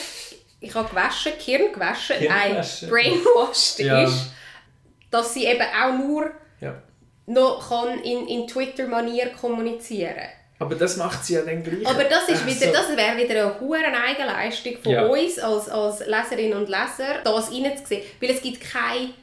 Ich 0.61 0.73
habe 0.73 0.89
gewaschen, 0.89 1.33
Kirn 1.37 1.73
gewaschen, 1.73 2.15
ein 2.27 2.55
brainwashed 2.89 3.79
ja. 3.79 4.03
ist, 4.03 4.31
dass 5.11 5.33
sie 5.33 5.45
eben 5.45 5.61
auch 5.61 5.93
nur 5.97 6.31
ja. 6.61 6.81
noch 7.27 7.69
kann 7.69 7.99
in, 7.99 8.27
in 8.27 8.47
Twitter-Manier 8.47 9.31
kommunizieren 9.39 10.15
kann. 10.15 10.29
aber 10.59 10.75
das 10.75 10.97
macht 10.97 11.25
sie 11.25 11.33
ja 11.33 11.41
dann 11.41 11.61
gleich. 11.61 11.85
Aber 11.85 12.05
das, 12.05 12.29
ist 12.29 12.45
wieder, 12.45 12.71
das 12.71 12.95
wäre 12.95 13.17
wieder 13.17 13.45
eine 13.45 13.59
hohe 13.59 13.77
Eigenleistung 13.77 14.77
von 14.81 14.91
ja. 14.91 15.05
uns 15.05 15.37
als, 15.37 15.69
als 15.69 15.99
Leserinnen 16.07 16.57
und 16.57 16.69
Leser, 16.69 17.21
das 17.23 17.51
reinzusehen. 17.51 18.03
Weil 18.21 18.29
es 18.31 18.41
gibt 18.41 18.61
kein 18.61 19.13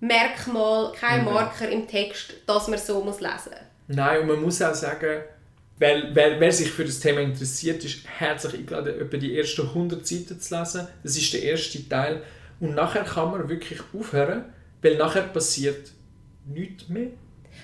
Merkmal, 0.00 0.92
kein 0.92 1.20
mhm. 1.20 1.32
Marker 1.32 1.68
im 1.68 1.86
Text, 1.86 2.32
dass 2.46 2.68
man 2.68 2.78
so 2.78 3.00
muss 3.02 3.20
lesen 3.20 3.50
muss. 3.50 3.67
Nein, 3.88 4.20
und 4.20 4.28
man 4.28 4.42
muss 4.42 4.62
auch 4.62 4.74
sagen, 4.74 5.22
weil, 5.78 6.10
wer, 6.14 6.40
wer 6.40 6.52
sich 6.52 6.70
für 6.70 6.84
das 6.84 7.00
Thema 7.00 7.20
interessiert, 7.20 7.84
ist 7.84 8.06
herzlich 8.06 8.54
eingeladen, 8.54 9.00
etwa 9.00 9.16
die 9.16 9.38
ersten 9.38 9.62
100 9.62 10.06
Seiten 10.06 10.40
zu 10.40 10.58
lesen. 10.58 10.88
Das 11.02 11.16
ist 11.16 11.32
der 11.32 11.42
erste 11.42 11.88
Teil. 11.88 12.22
Und 12.60 12.74
nachher 12.74 13.04
kann 13.04 13.30
man 13.30 13.48
wirklich 13.48 13.80
aufhören, 13.94 14.44
weil 14.82 14.96
nachher 14.96 15.22
passiert 15.22 15.92
nichts 16.46 16.88
mehr. 16.88 17.08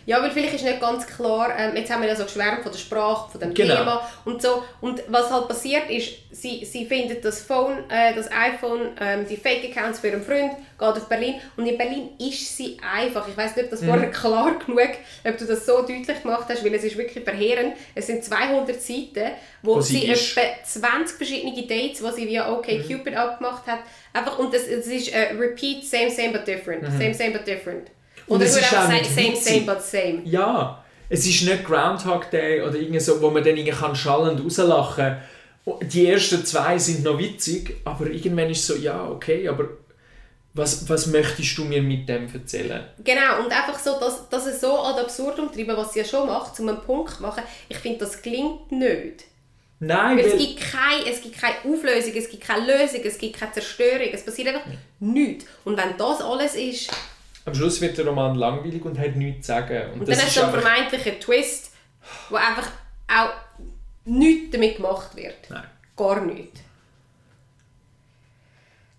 Ja, 0.06 0.22
weil 0.22 0.30
vielleicht 0.30 0.54
ist 0.54 0.64
nicht 0.64 0.80
ganz 0.80 1.06
klar, 1.06 1.54
ähm, 1.58 1.76
jetzt 1.76 1.90
haben 1.90 2.02
wir 2.02 2.08
ja 2.08 2.16
so 2.16 2.24
geschwärmt 2.24 2.62
von 2.62 2.72
der 2.72 2.78
Sprache, 2.78 3.30
von 3.30 3.40
dem 3.40 3.54
genau. 3.54 3.76
Thema 3.76 4.10
und 4.24 4.42
so. 4.42 4.62
Und 4.80 5.02
was 5.08 5.30
halt 5.30 5.48
passiert 5.48 5.88
ist, 5.88 6.10
sie, 6.30 6.64
sie 6.64 6.84
findet 6.86 7.24
das 7.24 7.40
Phone, 7.40 7.78
äh, 7.88 8.14
das 8.14 8.30
iPhone, 8.30 8.92
ähm, 9.00 9.26
die 9.28 9.36
Fake-Accounts 9.36 10.00
für 10.00 10.08
ihren 10.08 10.22
Freund, 10.22 10.52
geht 10.78 10.88
auf 10.88 11.08
Berlin 11.08 11.36
und 11.56 11.66
in 11.66 11.78
Berlin 11.78 12.10
ist 12.18 12.56
sie 12.56 12.76
einfach. 12.94 13.26
Ich 13.28 13.36
weiß 13.36 13.56
nicht, 13.56 13.64
ob 13.64 13.70
das 13.70 13.80
mhm. 13.80 13.86
vorher 13.86 14.10
klar 14.10 14.58
genug, 14.58 14.90
ob 15.24 15.38
du 15.38 15.44
das 15.46 15.64
so 15.64 15.78
deutlich 15.78 16.22
gemacht 16.22 16.46
hast, 16.48 16.64
weil 16.64 16.74
es 16.74 16.84
ist 16.84 16.96
wirklich 16.98 17.24
verheerend. 17.24 17.74
Es 17.94 18.06
sind 18.06 18.24
200 18.24 18.80
Seiten, 18.80 19.32
wo, 19.62 19.76
wo 19.76 19.80
sie, 19.80 20.00
sie 20.00 20.08
etwa 20.08 20.40
20 20.64 21.16
verschiedene 21.16 21.62
Dates, 21.62 22.02
die 22.02 22.12
sie 22.14 22.28
via 22.28 22.52
OkCupid 22.52 23.12
mhm. 23.12 23.14
abgemacht 23.14 23.66
hat, 23.66 23.80
einfach, 24.12 24.38
und 24.38 24.52
es, 24.52 24.66
es 24.66 24.86
ist 24.86 25.12
äh, 25.12 25.32
repeat, 25.34 25.84
same, 25.84 26.10
same 26.10 26.32
but 26.32 26.46
different, 26.46 26.82
mhm. 26.82 26.98
same, 26.98 27.14
same 27.14 27.30
but 27.30 27.46
different. 27.46 27.88
Und 28.26 28.36
oder 28.36 28.46
es 28.46 28.56
ist 28.56 28.76
auch 28.76 28.88
nicht 28.88 29.06
same, 29.06 29.36
same, 29.36 29.60
but 29.62 29.82
same. 29.82 30.22
Ja, 30.24 30.84
es 31.08 31.26
ist 31.26 31.42
nicht 31.42 31.64
Groundhog 31.64 32.30
Day 32.30 32.62
oder 32.62 32.76
irgendwie 32.76 33.00
so, 33.00 33.20
wo 33.20 33.30
man 33.30 33.44
dann 33.44 33.56
irgendwie 33.56 33.76
kann 33.76 33.94
schallend 33.94 34.42
rauslachen 34.42 35.16
kann. 35.66 35.88
Die 35.88 36.06
ersten 36.06 36.44
zwei 36.44 36.78
sind 36.78 37.04
noch 37.04 37.18
witzig, 37.18 37.76
aber 37.84 38.06
irgendwann 38.06 38.50
ist 38.50 38.60
es 38.60 38.66
so, 38.66 38.74
ja, 38.76 39.08
okay, 39.08 39.48
aber 39.48 39.68
was, 40.54 40.88
was 40.88 41.06
möchtest 41.06 41.58
du 41.58 41.64
mir 41.64 41.82
mit 41.82 42.08
dem 42.08 42.32
erzählen? 42.32 42.84
Genau, 43.02 43.42
und 43.44 43.50
einfach 43.50 43.78
so, 43.78 43.98
dass, 43.98 44.28
dass 44.28 44.46
es 44.46 44.60
so 44.60 44.78
ad 44.78 45.00
absurdum 45.00 45.50
treiben, 45.50 45.76
was 45.76 45.92
sie 45.92 46.00
ja 46.00 46.04
schon 46.04 46.28
macht, 46.28 46.58
um 46.60 46.68
einen 46.68 46.80
Punkt 46.80 47.16
zu 47.16 47.22
machen, 47.22 47.42
ich 47.68 47.76
finde, 47.78 47.98
das 47.98 48.22
klingt 48.22 48.70
nicht. 48.70 49.24
Nein, 49.80 50.16
weil, 50.16 50.24
weil 50.24 50.32
es, 50.32 50.38
gibt 50.38 50.60
keine, 50.60 51.10
es 51.10 51.20
gibt 51.20 51.40
keine 51.40 51.56
Auflösung, 51.58 52.12
es 52.14 52.28
gibt 52.28 52.42
keine 52.44 52.66
Lösung, 52.66 53.00
es 53.02 53.18
gibt 53.18 53.36
keine 53.36 53.52
Zerstörung, 53.52 54.08
es 54.12 54.24
passiert 54.24 54.48
einfach 54.48 54.66
nichts. 55.00 55.44
Und 55.64 55.76
wenn 55.76 55.96
das 55.98 56.20
alles 56.20 56.54
ist, 56.54 56.90
am 57.44 57.54
Schluss 57.54 57.80
wird 57.80 57.98
der 57.98 58.06
Roman 58.06 58.36
langweilig 58.36 58.84
und 58.84 58.98
hat 58.98 59.16
nichts 59.16 59.46
zu 59.46 59.52
sagen. 59.52 59.92
Und, 59.92 60.00
und 60.00 60.08
dann 60.08 60.16
hast 60.16 60.36
du 60.36 60.42
einen 60.42 60.52
vermeintlichen 60.52 61.20
Twist, 61.20 61.72
wo 62.30 62.36
einfach 62.36 62.68
auch 63.08 63.30
nichts 64.04 64.50
damit 64.52 64.76
gemacht 64.76 65.14
wird. 65.14 65.50
Nein. 65.50 65.64
Gar 65.96 66.20
nichts. 66.22 66.60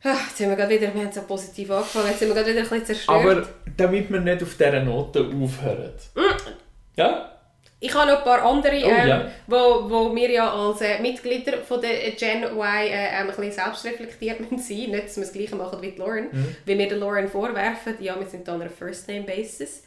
Ah, 0.03 0.13
jetzt 0.27 0.37
sind 0.37 0.49
wir 0.49 0.55
gerade 0.55 0.75
wieder, 0.75 0.93
wir 0.93 1.01
haben 1.01 1.11
so 1.11 1.21
positiv 1.23 1.71
angefangen, 1.71 2.07
jetzt 2.09 2.19
sind 2.19 2.27
wir 2.27 2.35
gerade 2.35 2.51
wieder 2.51 2.61
ein 2.61 2.69
bisschen 2.69 2.85
zerstört. 2.85 3.17
Aber 3.17 3.47
damit 3.75 4.11
wir 4.11 4.19
nicht 4.19 4.43
auf 4.43 4.55
dieser 4.55 4.83
Note 4.83 5.21
aufhören. 5.21 5.93
Mm. 6.13 6.49
Ja? 6.95 7.34
Ich 7.79 7.93
habe 7.93 8.09
noch 8.09 8.19
ein 8.19 8.23
paar 8.23 8.41
andere, 8.43 8.81
Oh, 8.83 8.89
ähm, 8.89 9.07
ja. 9.07 9.31
wo, 9.47 9.89
wo 9.89 10.15
wir 10.15 10.31
ja 10.31 10.51
als 10.51 10.81
äh, 10.81 10.99
Mitglieder 10.99 11.61
von 11.61 11.81
der 11.81 12.11
Gen 12.11 12.43
Y 12.43 12.57
äh, 12.57 12.87
ähm, 12.87 13.11
ein 13.21 13.27
bisschen 13.27 13.51
selbstreflektiert 13.51 14.39
müssen 14.51 14.59
sein 14.59 14.91
Nicht, 14.91 15.05
dass 15.05 15.17
wir 15.17 15.23
das 15.23 15.33
Gleiche 15.33 15.55
machen 15.55 15.81
wie 15.81 15.91
Lauren. 15.91 16.29
Mhm. 16.31 16.55
Wie 16.65 16.77
wir 16.77 16.87
der 16.87 16.97
Lauren 16.97 17.27
vorwerfen, 17.27 17.95
ja, 17.99 18.17
wir 18.19 18.27
sind 18.27 18.47
da 18.47 18.55
an 18.55 18.61
einer 18.61 18.69
First-Name-Basis. 18.69 19.83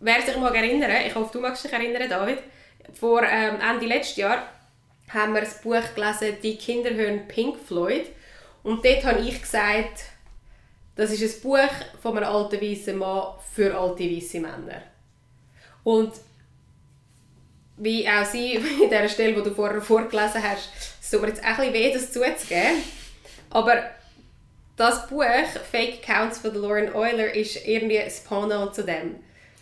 Wer 0.00 0.20
sich 0.22 0.36
mag 0.36 0.54
erinnern, 0.54 0.90
ich 1.06 1.14
hoffe, 1.14 1.30
du 1.32 1.40
magst 1.40 1.64
dich 1.64 1.72
erinnern, 1.72 2.08
David, 2.08 2.38
vor 2.92 3.22
ähm, 3.22 3.56
Ende 3.60 3.86
letzten 3.86 4.20
Jahr 4.20 4.42
haben 5.08 5.32
wir 5.32 5.40
das 5.40 5.60
Buch 5.62 5.82
gelesen 5.94 6.36
«Die 6.42 6.56
Kinder 6.56 6.90
hören 6.90 7.26
Pink 7.28 7.56
Floyd». 7.58 8.06
Und 8.62 8.84
dort 8.84 9.04
habe 9.04 9.20
ich 9.20 9.40
gesagt, 9.40 10.04
das 10.96 11.10
ist 11.10 11.36
ein 11.36 11.42
Buch 11.42 11.58
von 12.02 12.16
einem 12.16 12.26
alten 12.26 12.60
weißen 12.60 12.96
Mann 12.96 13.34
für 13.54 13.78
alte 13.78 14.04
weiße 14.04 14.40
Männer. 14.40 14.82
Und 15.84 16.12
wie 17.76 18.08
auch 18.08 18.24
sie, 18.24 18.54
in 18.82 18.90
der 18.90 19.08
Stelle, 19.08 19.34
die 19.34 19.42
du 19.42 19.54
vorher 19.54 19.80
vorgelesen 19.80 20.42
hast, 20.42 20.70
es 21.00 21.10
tut 21.10 21.22
mir 21.22 21.28
jetzt 21.28 21.44
auch 21.44 21.58
ein 21.58 21.72
weh, 21.72 21.92
das 21.92 22.12
zuzugeben. 22.12 22.82
Aber 23.50 23.82
das 24.76 25.06
Buch 25.08 25.24
«Fake 25.70 26.00
Accounts» 26.02 26.38
von 26.38 26.54
Lauren 26.54 26.94
Euler 26.94 27.34
ist 27.34 27.66
irgendwie 27.66 28.00
das 28.04 28.20
Pendant 28.20 28.74
zu 28.74 28.84
dem. 28.84 29.16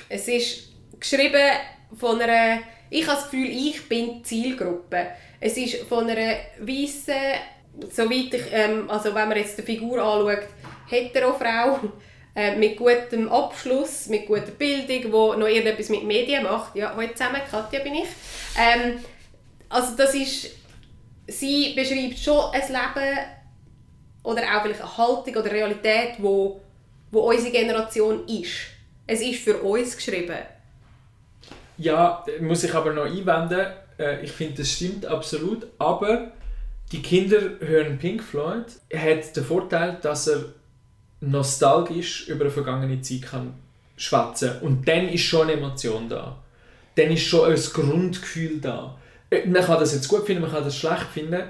Es 0.08 0.26
ist 0.26 0.68
geschrieben 0.98 1.50
von 1.96 2.20
einer, 2.20 2.60
ich 2.90 3.06
habe 3.06 3.16
das 3.16 3.30
Gefühl, 3.30 3.48
ich 3.48 3.88
bin 3.88 4.18
die 4.18 4.22
Zielgruppe. 4.22 5.06
Es 5.40 5.56
ist 5.56 5.82
von 5.84 6.08
einer 6.08 6.36
weißen, 6.58 7.14
soweit 7.90 8.34
ich, 8.34 8.42
ähm, 8.52 8.90
also 8.90 9.14
wenn 9.14 9.28
man 9.28 9.38
jetzt 9.38 9.58
die 9.58 9.62
Figur 9.62 10.02
anschaut, 10.02 10.48
hetero 10.88 11.34
Frau 11.34 11.78
äh, 12.34 12.56
mit 12.56 12.76
gutem 12.76 13.28
Abschluss, 13.28 14.08
mit 14.08 14.26
guter 14.26 14.50
Bildung, 14.52 14.88
die 14.88 15.08
noch 15.08 15.48
irgendetwas 15.48 15.88
mit 15.88 16.04
Medien 16.04 16.42
macht. 16.44 16.74
Ja, 16.74 16.94
heute 16.96 17.14
zusammen, 17.14 17.40
Katja 17.50 17.80
bin 17.80 17.94
ich. 17.94 18.08
Ähm, 18.58 18.98
also 19.68 19.96
das 19.96 20.14
ist, 20.14 20.50
sie 21.26 21.74
beschreibt 21.74 22.18
schon 22.18 22.52
ein 22.52 22.62
Leben 22.68 23.18
oder 24.24 24.42
auch 24.42 24.62
vielleicht 24.62 24.80
eine 24.80 24.96
Haltung 24.98 25.34
oder 25.36 25.50
Realität, 25.52 26.14
wo, 26.18 26.60
wo 27.10 27.30
unsere 27.30 27.52
Generation 27.52 28.26
ist. 28.26 28.52
Es 29.06 29.20
ist 29.20 29.40
für 29.40 29.58
uns 29.58 29.96
geschrieben. 29.96 30.38
Ja, 31.76 32.24
muss 32.40 32.64
ich 32.64 32.74
aber 32.74 32.92
noch 32.92 33.04
einwenden. 33.04 33.66
Äh, 33.98 34.22
Ich 34.24 34.32
finde, 34.32 34.58
das 34.62 34.70
stimmt 34.70 35.06
absolut. 35.06 35.66
Aber 35.78 36.32
die 36.92 37.02
Kinder 37.02 37.40
hören 37.60 37.98
Pink 37.98 38.22
Floyd 38.22 38.66
hat 38.94 39.36
den 39.36 39.44
Vorteil, 39.44 39.98
dass 40.00 40.28
er 40.28 40.44
nostalgisch 41.30 42.28
über 42.28 42.44
eine 42.44 42.50
vergangene 42.50 43.00
Zeit 43.00 43.22
kann 43.22 43.54
schwätzen 43.96 44.58
und 44.60 44.86
dann 44.88 45.08
ist 45.08 45.22
schon 45.22 45.42
eine 45.42 45.52
Emotion 45.52 46.08
da. 46.08 46.36
Dann 46.96 47.10
ist 47.10 47.22
schon 47.22 47.50
ein 47.50 47.56
Grundgefühl 47.56 48.60
da. 48.60 48.96
Äh, 49.30 49.46
Man 49.46 49.64
kann 49.64 49.80
das 49.80 49.94
jetzt 49.94 50.08
gut 50.08 50.26
finden, 50.26 50.42
man 50.42 50.50
kann 50.50 50.64
das 50.64 50.76
schlecht 50.76 51.06
finden, 51.12 51.42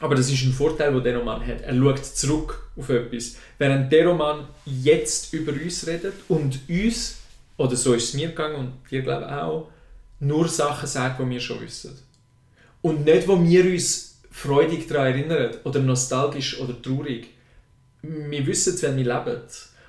aber 0.00 0.14
das 0.14 0.30
ist 0.30 0.42
ein 0.44 0.52
Vorteil, 0.52 0.92
den 0.92 1.02
der 1.02 1.18
Roman 1.18 1.44
hat. 1.44 1.60
Er 1.62 1.74
schaut 1.74 2.04
zurück 2.04 2.68
auf 2.76 2.88
etwas. 2.88 3.36
Während 3.58 3.92
der 3.92 4.06
Roman 4.06 4.46
jetzt 4.64 5.32
über 5.32 5.52
uns 5.52 5.86
redet 5.86 6.14
und 6.28 6.60
uns, 6.68 7.18
oder 7.56 7.76
so 7.76 7.94
ist 7.94 8.08
es 8.08 8.14
mir 8.14 8.28
gegangen 8.28 8.56
und 8.56 8.72
dir 8.90 9.02
glaube 9.02 9.26
ich 9.26 9.32
auch, 9.32 9.68
nur 10.20 10.48
Sachen 10.48 10.88
sagt, 10.88 11.20
die 11.20 11.28
wir 11.28 11.40
schon 11.40 11.60
wissen. 11.60 11.98
Und 12.82 13.04
nicht, 13.04 13.26
wo 13.26 13.42
wir 13.42 13.64
uns 13.64 14.20
freudig 14.30 14.86
daran 14.86 15.06
erinnern 15.06 15.56
oder 15.64 15.80
nostalgisch 15.80 16.60
oder 16.60 16.80
traurig. 16.80 17.28
Wir 18.02 18.46
wissen 18.46 18.74
es, 18.74 18.82
wenn 18.82 18.96
wir 18.96 19.04
leben. 19.04 19.42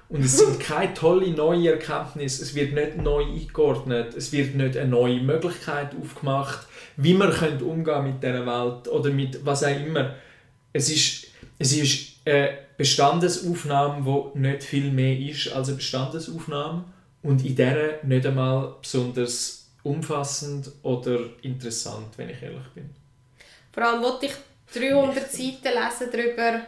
Und 0.10 0.26
es 0.26 0.40
sind 0.40 0.60
keine 0.60 0.94
tolle 0.96 1.30
neue 1.30 1.74
Erkenntnisse, 1.74 2.42
es 2.42 2.56
wird 2.56 2.74
nicht 2.74 2.98
neu 2.98 3.24
eingeordnet, 3.24 4.16
es 4.16 4.32
wird 4.32 4.56
nicht 4.56 4.76
eine 4.76 4.90
neue 4.90 5.22
Möglichkeit 5.22 5.92
aufgemacht, 6.02 6.66
wie 6.98 7.14
wir 7.14 7.30
können 7.30 7.62
umgehen 7.62 8.06
mit 8.06 8.24
dieser 8.24 8.46
Welt 8.46 8.88
oder 8.88 9.12
mit 9.12 9.46
was 9.46 9.64
auch 9.64 9.70
immer. 9.70 10.16
Es 10.74 10.90
ist, 10.90 11.28
es 11.60 11.74
ist 11.74 12.16
eine 12.26 12.58
Bestandesaufnahme, 12.76 14.32
die 14.34 14.40
nicht 14.40 14.64
viel 14.64 14.92
mehr 14.92 15.16
ist 15.16 15.52
als 15.54 15.68
eine 15.68 15.78
Bestandesaufnahme 15.78 16.86
und 17.22 17.46
in 17.46 17.56
der 17.56 18.04
nicht 18.04 18.26
einmal 18.26 18.78
besonders 18.82 19.70
umfassend 19.84 20.72
oder 20.82 21.20
interessant, 21.44 22.18
wenn 22.18 22.30
ich 22.30 22.42
ehrlich 22.42 22.68
bin. 22.74 22.90
Vor 23.72 23.84
allem 23.84 24.02
wollte 24.02 24.26
ich 24.26 24.34
300 24.74 25.32
Seiten 25.32 25.68
lesen 25.68 26.10
darüber, 26.12 26.62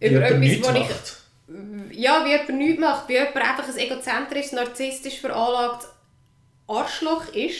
über 0.00 0.22
etwas, 0.22 0.74
wo 0.74 0.78
ich 0.78 1.98
ja, 1.98 2.24
wie 2.24 2.30
jemand 2.30 2.50
nichts 2.50 2.78
macht, 2.80 3.08
wie 3.08 3.14
jemand 3.14 3.36
einfach 3.36 3.66
ein 3.66 3.76
egozentrisch, 3.78 4.52
narzisstisch 4.52 5.18
veranlagtes 5.20 5.88
Arschloch 6.66 7.28
ist. 7.32 7.56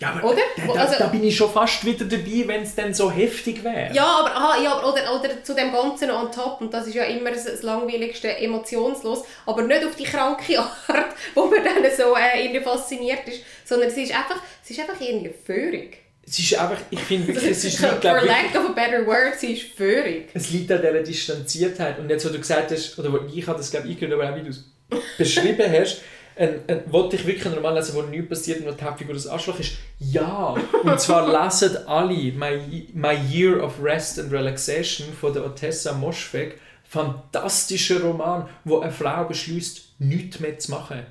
Ja, 0.00 0.10
aber 0.10 0.28
Oder? 0.30 0.40
Da, 0.56 0.72
da, 0.74 0.80
Also- 0.80 0.98
da 0.98 1.06
bin 1.08 1.24
ich 1.24 1.36
schon 1.36 1.50
fast 1.50 1.84
wieder 1.84 2.04
dabei, 2.04 2.44
wenn 2.46 2.62
es 2.62 2.74
dann 2.74 2.94
so 2.94 3.10
heftig 3.10 3.64
wäre. 3.64 3.92
Ja, 3.92 4.04
aber, 4.20 4.34
aha, 4.36 4.62
ja, 4.62 4.72
aber- 4.74 4.92
oder, 4.92 5.14
oder 5.14 5.42
zu 5.42 5.54
dem 5.54 5.72
Ganzen 5.72 6.10
on 6.10 6.30
top, 6.30 6.60
und 6.60 6.72
das 6.72 6.86
ist 6.86 6.94
ja 6.94 7.04
immer 7.04 7.30
das, 7.32 7.62
langweiligste, 7.62 8.36
emotionslos, 8.36 9.24
aber 9.46 9.62
nicht 9.62 9.84
auf 9.84 9.96
die 9.96 10.04
kranke 10.04 10.58
Art, 10.88 11.14
wo 11.34 11.46
man 11.46 11.64
dann 11.64 11.82
so 11.96 12.14
äh, 12.16 12.44
irgendwie 12.44 12.60
fasziniert 12.62 13.26
ist, 13.28 13.42
sondern 13.64 13.88
es 13.88 13.96
ist 13.96 14.12
einfach, 14.14 14.40
es 14.62 14.70
ist 14.70 14.80
einfach 14.80 15.00
irgendwie 15.00 15.34
feurig. 15.46 15.98
Es 16.28 16.38
ist 16.38 16.58
einfach, 16.58 16.80
ich 16.90 17.00
finde 17.00 17.28
wirklich, 17.28 17.50
es 17.50 17.64
ist 17.64 17.78
For 17.78 17.90
nicht, 17.90 18.00
glaub, 18.02 18.16
lack 18.16 18.44
wirklich, 18.44 18.56
of 18.56 18.70
a 18.70 18.72
better 18.72 19.06
word, 19.06 19.38
sie 19.38 19.54
ist 19.54 19.62
feurig. 19.76 20.28
es 20.34 20.50
liegt 20.50 20.70
an 20.70 20.80
dieser 20.80 21.02
Distanziertheit. 21.02 21.98
Und 21.98 22.10
jetzt, 22.10 22.24
wo 22.26 22.28
du 22.28 22.38
gesagt 22.38 22.70
hast, 22.70 22.98
oder 22.98 23.12
wo 23.12 23.20
ich 23.32 23.46
habe 23.46 23.58
das 23.58 23.70
glaube 23.70 23.88
ich 23.88 23.94
eingehört, 23.94 24.20
aber 24.20 24.32
auch 24.32 24.36
wie 24.36 24.42
du 24.42 24.50
es 24.50 24.64
beschrieben 25.16 25.70
hast, 25.70 26.02
ein, 26.36 26.60
ein, 26.68 26.82
wollte 26.92 27.16
ich 27.16 27.26
wirklich 27.26 27.46
einen 27.46 27.56
Roman 27.56 27.74
lesen, 27.74 27.94
wo 27.96 28.02
nichts 28.02 28.28
passiert 28.28 28.60
und 28.60 28.66
wo 28.66 28.70
die 28.70 28.84
Hauptfigur 28.84 29.14
das 29.14 29.26
Arschloch 29.26 29.58
ist? 29.58 29.72
Ja! 29.98 30.54
Und 30.84 31.00
zwar 31.00 31.26
lesen 31.44 31.76
alle 31.86 32.32
My, 32.32 32.88
My 32.94 33.14
Year 33.28 33.62
of 33.62 33.82
Rest 33.82 34.20
and 34.20 34.32
Relaxation 34.32 35.08
von 35.12 35.32
der 35.32 35.44
Otessa 35.44 35.92
Moschweg. 35.94 36.60
Fantastischer 36.84 38.00
Roman, 38.00 38.48
wo 38.64 38.78
eine 38.80 38.92
Frau 38.92 39.24
beschließt, 39.24 39.96
nichts 39.98 40.40
mehr 40.40 40.58
zu 40.58 40.70
machen. 40.70 41.04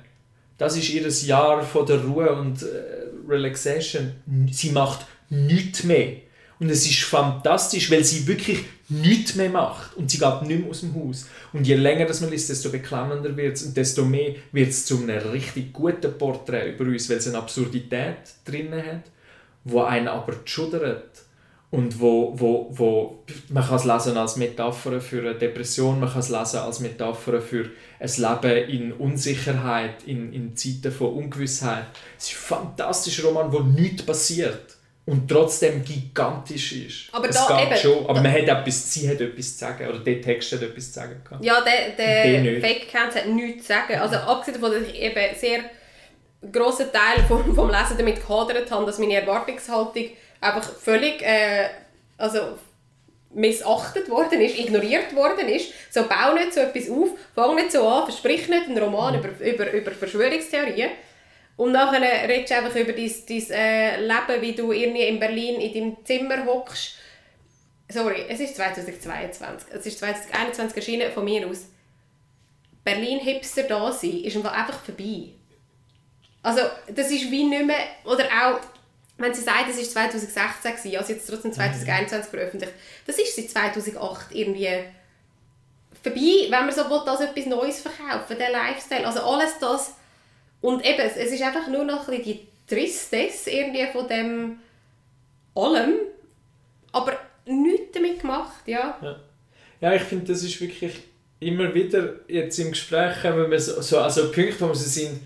Das 0.56 0.76
ist 0.76 0.88
ihr 0.88 1.06
Jahr 1.06 1.62
von 1.62 1.86
der 1.86 2.02
Ruhe 2.02 2.32
und 2.32 2.62
äh, 2.62 3.07
Relaxation. 3.28 4.12
Sie 4.50 4.70
macht 4.70 5.06
nichts 5.30 5.84
mehr. 5.84 6.16
Und 6.60 6.70
es 6.70 6.86
ist 6.86 7.02
fantastisch, 7.04 7.90
weil 7.90 8.02
sie 8.02 8.26
wirklich 8.26 8.64
nichts 8.88 9.36
mehr 9.36 9.50
macht. 9.50 9.96
Und 9.96 10.10
sie 10.10 10.18
geht 10.18 10.42
nicht 10.42 10.60
mehr 10.60 10.70
aus 10.70 10.80
dem 10.80 10.94
Haus. 10.94 11.28
Und 11.52 11.66
je 11.66 11.76
länger 11.76 12.06
das 12.06 12.20
man 12.20 12.30
liest, 12.30 12.48
desto 12.48 12.70
beklemmender 12.70 13.36
wird 13.36 13.56
es. 13.56 13.62
Und 13.62 13.76
desto 13.76 14.04
mehr 14.04 14.34
wird 14.50 14.70
es 14.70 14.84
zu 14.84 14.98
einem 14.98 15.28
richtig 15.30 15.72
guten 15.72 16.16
Porträt 16.18 16.72
über 16.72 16.84
uns, 16.84 17.08
weil 17.08 17.18
es 17.18 17.28
eine 17.28 17.38
Absurdität 17.38 18.18
drin 18.44 18.74
hat, 18.74 19.04
wo 19.64 19.82
einen 19.82 20.08
aber 20.08 20.34
schudert. 20.44 21.27
Und 21.70 22.00
wo, 22.00 22.32
wo, 22.34 22.68
wo, 22.70 23.24
man 23.50 23.62
kann 23.66 23.76
es 23.76 23.84
lesen 23.84 24.16
als 24.16 24.36
Metapher 24.36 25.02
für 25.02 25.20
eine 25.20 25.34
Depression, 25.34 26.00
man 26.00 26.08
kann 26.10 26.20
es 26.20 26.30
lesen 26.30 26.60
als 26.60 26.80
Metapher 26.80 27.42
für 27.42 27.66
ein 28.00 28.10
Leben 28.16 28.68
in 28.70 28.92
Unsicherheit, 28.94 30.02
in, 30.06 30.32
in 30.32 30.56
Zeiten 30.56 30.90
von 30.90 31.12
Ungewissheit. 31.12 31.84
Es 32.16 32.30
ist 32.30 32.36
ein 32.36 32.58
fantastischer 32.58 33.24
Roman, 33.24 33.52
wo 33.52 33.58
nichts 33.60 34.02
passiert 34.02 34.76
und 35.04 35.28
trotzdem 35.30 35.84
gigantisch 35.84 36.72
ist. 36.72 37.08
Aber 37.12 37.28
es 37.28 37.36
da 37.36 37.58
geht 37.60 37.66
eben- 37.72 37.76
schon, 37.80 38.06
aber 38.06 38.22
man 38.22 38.32
hat 38.32 38.48
etwas, 38.48 38.92
sie 38.94 39.06
hat 39.06 39.20
etwas 39.20 39.52
zu 39.52 39.58
sagen, 39.66 39.88
oder 39.88 39.98
der 39.98 40.22
Text 40.22 40.50
hat 40.52 40.62
etwas 40.62 40.86
zu 40.86 40.92
sagen. 41.00 41.20
gehabt. 41.22 41.44
Ja, 41.44 41.60
der, 41.60 41.90
Der 41.96 42.42
der. 42.44 42.60
Fake 42.62 42.86
Account 42.94 43.14
hat 43.14 43.28
nichts 43.28 43.66
zu 43.66 43.74
sagen. 43.74 43.94
Also 44.00 44.16
abgesehen 44.16 44.58
davon, 44.58 44.78
dass 44.80 44.88
ich 44.90 44.98
eben 45.02 45.36
sehr 45.38 45.60
grossen 46.50 46.86
Teil 46.92 47.24
vom, 47.26 47.54
vom 47.54 47.68
Lesen 47.68 47.98
damit 47.98 48.26
gehadert 48.26 48.70
habe, 48.70 48.86
dass 48.86 48.98
meine 48.98 49.14
Erwartungshaltung 49.20 50.04
einfach 50.40 50.72
völlig 50.76 51.22
äh, 51.22 51.68
also 52.16 52.58
missachtet 53.30 54.08
worden 54.08 54.40
ist, 54.40 54.58
ignoriert 54.58 55.14
worden 55.14 55.48
ist. 55.48 55.72
So, 55.90 56.04
bau 56.08 56.34
nicht 56.34 56.52
so 56.54 56.60
etwas 56.60 56.90
auf, 56.90 57.10
fang 57.34 57.54
nicht 57.54 57.72
so 57.72 57.86
an, 57.86 58.04
versprich 58.04 58.48
nicht 58.48 58.68
einen 58.68 58.78
Roman 58.78 59.18
über, 59.18 59.28
über, 59.44 59.70
über 59.70 59.90
Verschwörungstheorien. 59.90 60.90
Und 61.56 61.72
nachher 61.72 62.28
redest 62.28 62.50
du 62.50 62.56
einfach 62.56 62.76
über 62.76 62.92
dein, 62.92 63.12
dein 63.28 63.50
äh, 63.50 64.00
Leben, 64.00 64.42
wie 64.42 64.54
du 64.54 64.72
irgendwie 64.72 65.02
in 65.02 65.18
Berlin 65.18 65.60
in 65.60 65.74
deinem 65.74 66.04
Zimmer 66.04 66.44
hockst. 66.46 66.94
Sorry, 67.90 68.24
es 68.28 68.40
ist 68.40 68.56
2022. 68.56 69.68
Es 69.72 69.86
ist 69.86 69.98
2021 69.98 70.76
erschienen 70.76 71.12
von 71.12 71.24
mir 71.24 71.46
aus. 71.48 71.66
Berlin-Hipster 72.84 73.64
da 73.64 73.92
sein 73.92 74.22
ist 74.22 74.36
einfach 74.36 74.52
einfach 74.52 74.80
vorbei. 74.80 75.30
Also, 76.42 76.62
das 76.94 77.10
ist 77.10 77.30
wie 77.30 77.44
nicht 77.44 77.66
mehr... 77.66 77.76
Oder 78.04 78.24
auch, 78.24 78.60
wenn 79.18 79.34
sie 79.34 79.42
sagt, 79.42 79.68
es 79.68 79.76
war 79.76 80.10
2016, 80.10 80.72
gewesen, 80.72 80.96
also 80.96 81.12
jetzt 81.12 81.28
trotzdem 81.28 81.52
2021 81.52 82.30
veröffentlicht, 82.30 82.72
das 83.06 83.18
ist 83.18 83.36
seit 83.36 83.50
2008 83.50 84.26
irgendwie 84.32 84.68
vorbei, 86.02 86.46
wenn 86.48 86.50
man 86.50 86.72
so 86.72 86.88
will, 86.88 87.08
als 87.08 87.20
etwas 87.20 87.46
Neues 87.46 87.80
verkaufen, 87.80 88.38
der 88.38 88.50
Lifestyle, 88.50 89.06
also 89.06 89.20
alles 89.20 89.58
das. 89.60 89.94
Und 90.60 90.84
eben, 90.84 91.00
es 91.00 91.32
ist 91.32 91.42
einfach 91.42 91.68
nur 91.68 91.84
noch 91.84 92.08
ein 92.08 92.22
die 92.22 92.46
Tristesse 92.66 93.50
irgendwie 93.50 93.86
von 93.86 94.08
dem 94.08 94.58
allem, 95.54 95.94
aber 96.92 97.18
nichts 97.46 97.92
damit 97.92 98.20
gemacht, 98.20 98.66
ja. 98.66 98.98
Ja, 99.80 99.94
ich 99.94 100.02
finde, 100.02 100.32
das 100.32 100.42
ist 100.42 100.60
wirklich 100.60 100.94
immer 101.40 101.72
wieder 101.74 102.14
jetzt 102.28 102.58
im 102.58 102.70
Gespräch, 102.70 103.16
wenn 103.22 103.50
wir 103.50 103.60
so, 103.60 103.80
so 103.80 103.98
also 103.98 104.30
Punkte, 104.30 104.60
wo 104.60 104.68
wir 104.68 104.74
sind, 104.74 105.20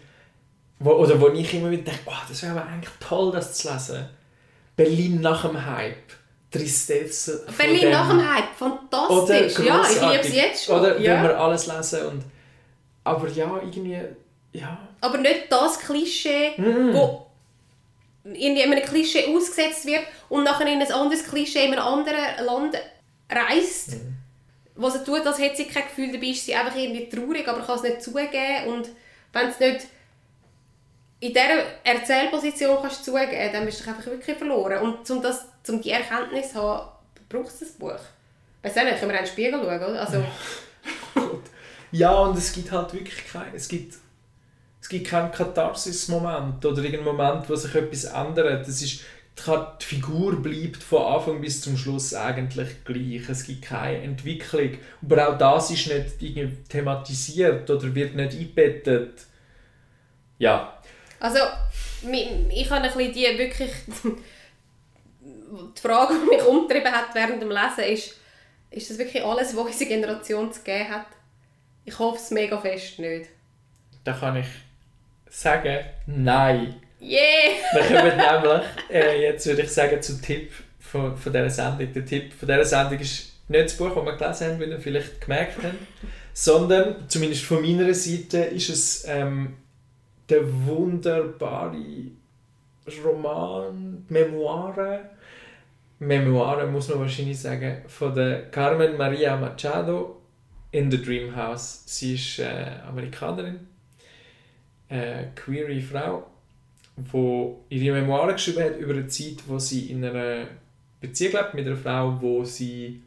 wo, 0.83 0.93
oder 0.93 1.21
wo 1.21 1.29
ich 1.29 1.55
immer 1.55 1.71
wieder 1.71 1.85
denke, 1.85 2.01
oh, 2.07 2.13
das 2.29 2.43
wäre 2.43 2.53
aber 2.53 2.67
eigentlich 2.67 2.93
toll, 3.01 3.33
das 3.33 3.55
zu 3.55 3.73
lesen. 3.73 4.09
Berlin 4.77 5.21
nach 5.21 5.43
dem 5.47 5.65
Hype. 5.65 6.13
Tristesse. 6.51 7.47
Berlin 7.57 7.91
nach 7.91 8.11
dem 8.11 8.35
Hype, 8.35 8.55
fantastisch. 8.57 9.59
Ja, 9.65 9.83
ich 9.83 10.01
liebe 10.01 10.21
es 10.21 10.35
jetzt 10.35 10.65
schon. 10.65 10.81
Oder 10.81 10.99
ja. 10.99 11.15
wenn 11.15 11.23
wir 11.23 11.41
alles 11.41 11.67
lesen 11.67 12.07
und... 12.07 12.25
Aber 13.05 13.29
ja, 13.29 13.59
irgendwie... 13.59 13.99
Ja... 14.53 14.79
Aber 15.01 15.19
nicht 15.19 15.51
das 15.51 15.79
Klischee, 15.79 16.53
Mhm. 16.57 16.95
wo 16.95 17.27
in 18.25 18.57
einem 18.57 18.83
Klischee 18.85 19.35
ausgesetzt 19.35 19.85
wird 19.85 20.03
und 20.29 20.45
nachher 20.45 20.67
in 20.67 20.81
ein 20.81 20.93
anderes 20.93 21.25
Klischee 21.25 21.67
in 21.67 21.73
einem 21.73 21.83
anderen 21.83 22.45
Land 22.45 22.77
reist. 23.31 23.95
Mhm. 23.95 24.17
Was 24.77 24.95
er 24.95 25.05
tut, 25.05 25.27
als 25.27 25.39
hätte 25.39 25.57
sie 25.57 25.65
kein 25.65 25.85
Gefühl 25.85 26.13
dabei, 26.13 26.29
ist 26.29 26.47
sie 26.47 26.55
einfach 26.55 26.77
irgendwie 26.77 27.09
traurig, 27.09 27.47
aber 27.49 27.61
kann 27.63 27.77
es 27.77 27.83
nicht 27.83 28.03
zugeben. 28.03 28.67
Und 28.69 28.89
wenn 29.33 29.49
es 29.49 29.59
nicht 29.59 29.87
in 31.23 31.29
dieser 31.29 31.63
Erzählposition 31.85 32.79
kannst 32.81 33.05
zugeben, 33.05 33.53
dann 33.53 33.65
bist 33.65 33.87
du 33.87 33.89
einfach 33.89 34.07
wirklich 34.07 34.37
verloren. 34.37 34.79
Und 34.83 35.09
um, 35.09 35.23
das, 35.23 35.47
um 35.69 35.81
die 35.81 35.91
Erkenntnis 35.91 36.53
zu 36.53 36.61
haben, 36.61 36.89
brauchst 37.29 37.61
du 37.61 37.65
das 37.65 37.75
Buch. 37.75 38.01
Weißt 38.61 38.77
du 38.77 38.85
nicht, 38.85 38.99
können 38.99 39.13
wir 39.13 39.19
in 39.21 39.25
den 39.25 39.31
Spiegel 39.31 39.53
schauen? 39.53 39.97
Also, 39.97 40.25
Ja, 41.93 42.13
und 42.19 42.37
es 42.37 42.53
gibt 42.53 42.73
halt 42.73 42.93
wirklich 42.93 43.25
kein... 43.31 43.55
Es 43.55 43.69
gibt, 43.69 43.95
es 44.81 44.89
gibt 44.89 45.07
keinen 45.07 45.31
Katharsis-Moment 45.31 46.65
oder 46.65 46.83
irgendeinen 46.83 47.05
Moment, 47.05 47.49
wo 47.49 47.55
sich 47.55 47.73
etwas 47.73 48.05
ändert. 48.05 48.67
Das 48.67 48.83
ist, 48.83 49.03
die 49.39 49.85
Figur 49.85 50.43
bleibt 50.43 50.83
von 50.83 51.03
Anfang 51.03 51.41
bis 51.41 51.61
zum 51.61 51.77
Schluss 51.77 52.15
eigentlich 52.15 52.85
gleich. 52.85 53.29
Es 53.29 53.45
gibt 53.45 53.63
keine 53.63 54.03
Entwicklung. 54.03 54.71
Aber 55.03 55.29
auch 55.29 55.39
das 55.39 55.71
ist 55.71 55.87
nicht 55.87 56.69
thematisiert 56.69 57.71
oder 57.71 57.95
wird 57.95 58.17
nicht 58.17 58.33
eingebettet. 58.33 59.27
Ja. 60.39 60.82
Also, 61.23 61.39
ich 62.51 62.69
habe 62.71 62.83
ein 62.83 62.93
bisschen 62.93 63.13
die 63.13 63.39
wirklich... 63.39 63.71
Die 63.95 65.81
Frage, 65.81 66.15
die 66.15 66.35
mich 66.35 66.45
umgetrieben 66.45 66.91
hat 66.91 67.15
während 67.15 67.41
dem 67.41 67.51
Lesen, 67.51 67.93
ist, 67.93 68.17
ist 68.71 68.91
das 68.91 68.99
wirklich 68.99 69.23
alles, 69.23 69.55
was 69.57 69.67
unsere 69.67 69.89
Generation 69.89 70.53
zu 70.53 70.63
geben 70.63 70.89
hat? 70.89 71.07
Ich 71.85 71.97
hoffe 71.97 72.17
es 72.17 72.31
mega 72.33 72.59
fest 72.59 72.99
nicht. 72.99 73.29
Da 74.03 74.15
kann 74.15 74.37
ich 74.37 74.47
sagen, 75.31 75.85
nein. 76.07 76.75
Yeah! 77.01 77.55
Wir 77.73 77.83
kommen 77.83 78.17
nämlich, 78.17 78.69
äh, 78.91 79.23
jetzt 79.23 79.47
würde 79.47 79.63
ich 79.63 79.71
sagen, 79.71 80.03
zum 80.03 80.21
Tipp 80.21 80.51
von, 80.81 81.17
von 81.17 81.33
dieser 81.33 81.51
Sendung. 81.51 81.93
Der 81.93 82.05
Tipp 82.05 82.33
von 82.33 82.49
dieser 82.49 82.65
Sendung 82.65 82.99
ist 82.99 83.33
nicht 83.49 83.65
das 83.65 83.77
Buch, 83.77 83.95
das 83.95 84.05
wir 84.05 84.17
gelesen 84.17 84.47
haben, 84.49 84.61
wie 84.61 84.65
ihr 84.65 84.81
vielleicht 84.81 85.21
gemerkt 85.21 85.63
habt, 85.63 85.75
sondern, 86.33 87.09
zumindest 87.09 87.45
von 87.45 87.61
meiner 87.61 87.95
Seite, 87.95 88.39
ist 88.39 88.71
es 88.71 89.05
ähm, 89.07 89.59
der 90.33 90.67
wunderbare 90.67 91.77
Roman, 93.05 94.05
Memoire, 94.09 95.11
Memoire 95.99 96.67
muss 96.67 96.89
man 96.89 97.01
wahrscheinlich 97.01 97.39
sagen, 97.39 97.83
von 97.87 98.15
der 98.15 98.51
Carmen 98.51 98.97
Maria 98.97 99.37
Machado 99.37 100.21
in 100.73 100.91
The 100.91 101.01
Dream 101.01 101.37
House. 101.37 101.85
Sie 101.87 102.15
ist 102.15 102.41
äh, 102.41 102.81
Amerikanerin, 102.89 103.61
äh, 104.89 105.27
queere 105.37 105.81
Frau 105.81 106.27
wo 106.97 107.65
ihre 107.69 107.95
Memoiren 107.95 108.35
geschrieben 108.35 108.63
hat 108.63 108.79
über 108.79 108.93
eine 108.93 109.07
Zeit, 109.07 109.37
wo 109.47 109.59
sie 109.59 109.91
in 109.91 110.05
einer 110.05 110.47
Beziehung 111.01 111.33
lebt 111.33 111.55
mit 111.55 111.67
einer 111.67 111.77
Frau, 111.77 112.21
wo 112.21 112.45
sie 112.45 113.03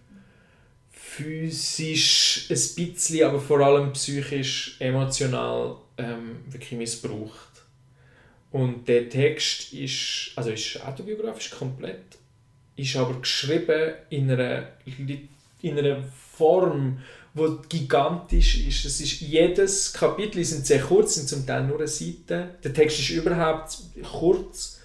physisch 0.92 2.48
ein 2.50 2.86
bisschen, 2.86 3.28
aber 3.28 3.40
vor 3.40 3.60
allem 3.60 3.94
psychisch, 3.94 4.78
emotional 4.80 5.78
ähm, 5.98 6.38
wirklich 6.48 6.78
missbraucht. 6.78 7.64
Und 8.52 8.88
der 8.88 9.10
Text 9.10 9.74
ist, 9.74 10.32
also 10.36 10.52
ist 10.52 10.82
autobiografisch 10.86 11.52
komplett, 11.52 12.18
ist 12.76 12.96
aber 12.96 13.20
geschrieben 13.20 13.94
in 14.10 14.32
einer, 14.32 14.68
in 15.62 15.78
einer 15.78 16.04
Form, 16.04 17.00
wo 17.34 17.58
gigantisch 17.68 18.66
ist. 18.66 18.86
Es 18.86 19.02
ist 19.02 19.20
jedes 19.20 19.92
Kapitel 19.92 20.38
die 20.38 20.46
sind 20.46 20.66
sehr 20.66 20.80
kurz, 20.80 21.16
sind 21.16 21.28
zum 21.28 21.46
Teil 21.46 21.66
nur 21.66 21.78
eine 21.78 21.88
Seite. 21.88 22.56
Der 22.64 22.74
Text 22.74 23.00
ist 23.00 23.10
überhaupt 23.10 23.78
kurz. 24.04 24.80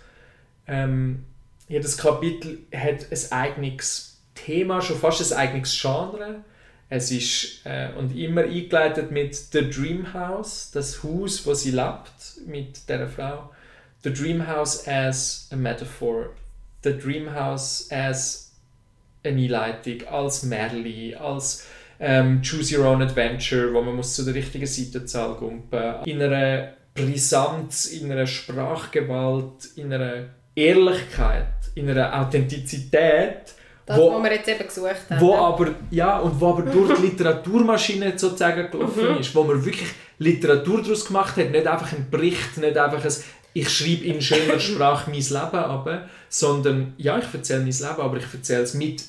Ähm, 0.67 1.25
jedes 1.69 1.97
Kapitel 1.97 2.59
hat 2.75 3.07
ein 3.11 3.33
eigenes 3.33 4.21
Thema, 4.35 4.83
schon 4.83 4.99
fast 4.99 5.33
ein 5.33 5.39
eigenes 5.39 5.81
Genre. 5.81 6.45
Es 6.93 7.13
ist 7.13 7.65
äh, 7.65 7.89
und 7.97 8.17
immer 8.17 8.43
eingeleitet 8.43 9.13
mit 9.13 9.35
The 9.35 9.71
Dream 9.71 10.13
House, 10.13 10.71
das 10.75 11.03
Haus, 11.05 11.47
wo 11.47 11.55
sie 11.55 11.71
lebt 11.71 12.47
mit 12.47 12.89
der 12.89 13.09
Frau. 13.09 13.51
The 14.03 14.13
Dream 14.13 14.47
House 14.47 14.87
as 14.89 15.49
a 15.53 15.57
metaphor. 15.57 16.31
The 16.83 16.99
Dream 16.99 17.33
House 17.33 17.89
as 17.93 18.53
eine 19.23 19.41
Einleitung, 19.41 20.09
als 20.09 20.43
Märchen, 20.43 21.17
als 21.17 21.67
ähm, 22.01 22.43
Choose 22.43 22.77
Your 22.77 22.87
Own 22.87 23.03
Adventure, 23.03 23.73
wo 23.73 23.83
man 23.83 23.95
muss 23.95 24.15
zu 24.15 24.25
der 24.25 24.35
richtigen 24.35 24.67
Seitenzahl 24.67 25.35
gumpen 25.35 26.03
in 26.07 26.21
einer 26.21 26.73
Brisanz, 26.95 27.87
in 27.87 28.11
einer 28.11 28.27
Sprachgewalt, 28.27 29.77
in 29.77 29.93
einer 29.93 30.31
Ehrlichkeit, 30.57 31.47
in 31.75 31.89
einer 31.89 32.21
Authentizität, 32.21 33.55
Das, 33.91 33.99
wo, 33.99 34.13
was 34.15 34.23
wir 34.23 34.33
jetzt 34.33 34.49
eben 34.49 34.67
gesucht 34.67 35.11
haben. 35.11 35.21
wo 35.21 35.35
aber, 35.35 35.75
ja, 35.91 36.19
und 36.19 36.41
wo 36.41 36.51
aber 36.51 36.63
durch 36.63 36.97
die 36.97 37.07
Literaturmaschine 37.07 38.17
sozusagen 38.17 38.71
gelaufen 38.71 39.19
ist, 39.19 39.35
wo 39.35 39.43
man 39.43 39.65
wirklich 39.65 39.89
Literatur 40.19 40.81
daraus 40.81 41.05
gemacht 41.05 41.37
hat, 41.37 41.51
nicht 41.51 41.67
einfach 41.67 41.93
ein 41.93 42.09
Bericht, 42.09 42.57
nicht 42.59 42.79
einfach 42.79 43.05
ein 43.05 43.13
ich 43.53 43.69
schreibe 43.69 44.05
in 44.05 44.23
schöner 44.23 44.61
Sprache 44.61 45.11
mein 45.11 45.19
Leben 45.19 45.35
ab, 45.35 46.09
sondern 46.29 46.95
ja, 46.99 47.19
ich 47.19 47.35
erzähle 47.35 47.63
mein 47.63 47.73
Leben, 47.73 48.01
aber 48.01 48.17
ich 48.17 48.33
erzähle 48.33 48.63
es 48.63 48.75
mit 48.75 49.03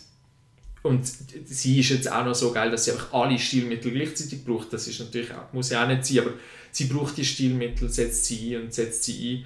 und 0.82 1.06
sie 1.46 1.80
ist 1.80 1.90
jetzt 1.90 2.12
auch 2.12 2.26
noch 2.26 2.34
so 2.34 2.52
geil, 2.52 2.72
dass 2.72 2.86
sie 2.86 2.92
einfach 2.92 3.14
alle 3.14 3.38
Stilmittel 3.38 3.92
gleichzeitig 3.92 4.44
braucht. 4.44 4.74
Das 4.74 4.88
ist 4.88 5.00
natürlich 5.00 5.32
auch, 5.32 5.54
muss 5.54 5.70
ja 5.70 5.84
auch 5.84 5.88
nicht 5.88 6.06
sein, 6.06 6.20
aber 6.20 6.32
sie 6.72 6.86
braucht 6.86 7.18
die 7.18 7.26
Stilmittel, 7.26 7.88
setzt 7.88 8.26
sie 8.26 8.56
ein 8.56 8.64
und 8.64 8.74
setzt 8.74 9.04
sie 9.04 9.46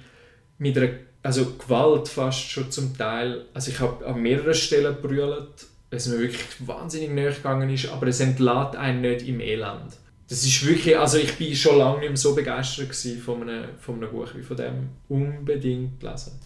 mit 0.58 0.78
einer 0.78 0.88
also 1.26 1.52
Gewalt 1.58 2.08
fast 2.08 2.48
schon 2.50 2.70
zum 2.70 2.96
Teil. 2.96 3.44
Also 3.52 3.70
ich 3.70 3.80
habe 3.80 4.06
an 4.06 4.20
mehreren 4.20 4.54
Stellen 4.54 4.96
brüllt, 5.02 5.66
es 5.90 6.06
mir 6.06 6.18
wirklich 6.20 6.66
wahnsinnig 6.66 7.10
nahe 7.10 7.32
gegangen 7.32 7.68
ist, 7.70 7.88
aber 7.88 8.06
es 8.06 8.20
entlädt 8.20 8.76
einen 8.76 9.00
nicht 9.00 9.26
im 9.26 9.40
Elend. 9.40 9.92
Das 10.28 10.44
ist 10.44 10.66
wirklich, 10.66 10.98
also 10.98 11.18
ich 11.18 11.34
bin 11.36 11.54
schon 11.54 11.78
lange 11.78 12.00
nicht 12.00 12.08
mehr 12.08 12.16
so 12.16 12.34
begeistert 12.34 12.94
von 13.24 13.42
einem, 13.42 13.64
von 13.78 13.96
einem 13.96 14.10
Buch 14.10 14.28
wie 14.34 14.42
von 14.42 14.56
dem. 14.56 14.88
Unbedingt 15.08 16.02
lesen. 16.02 16.40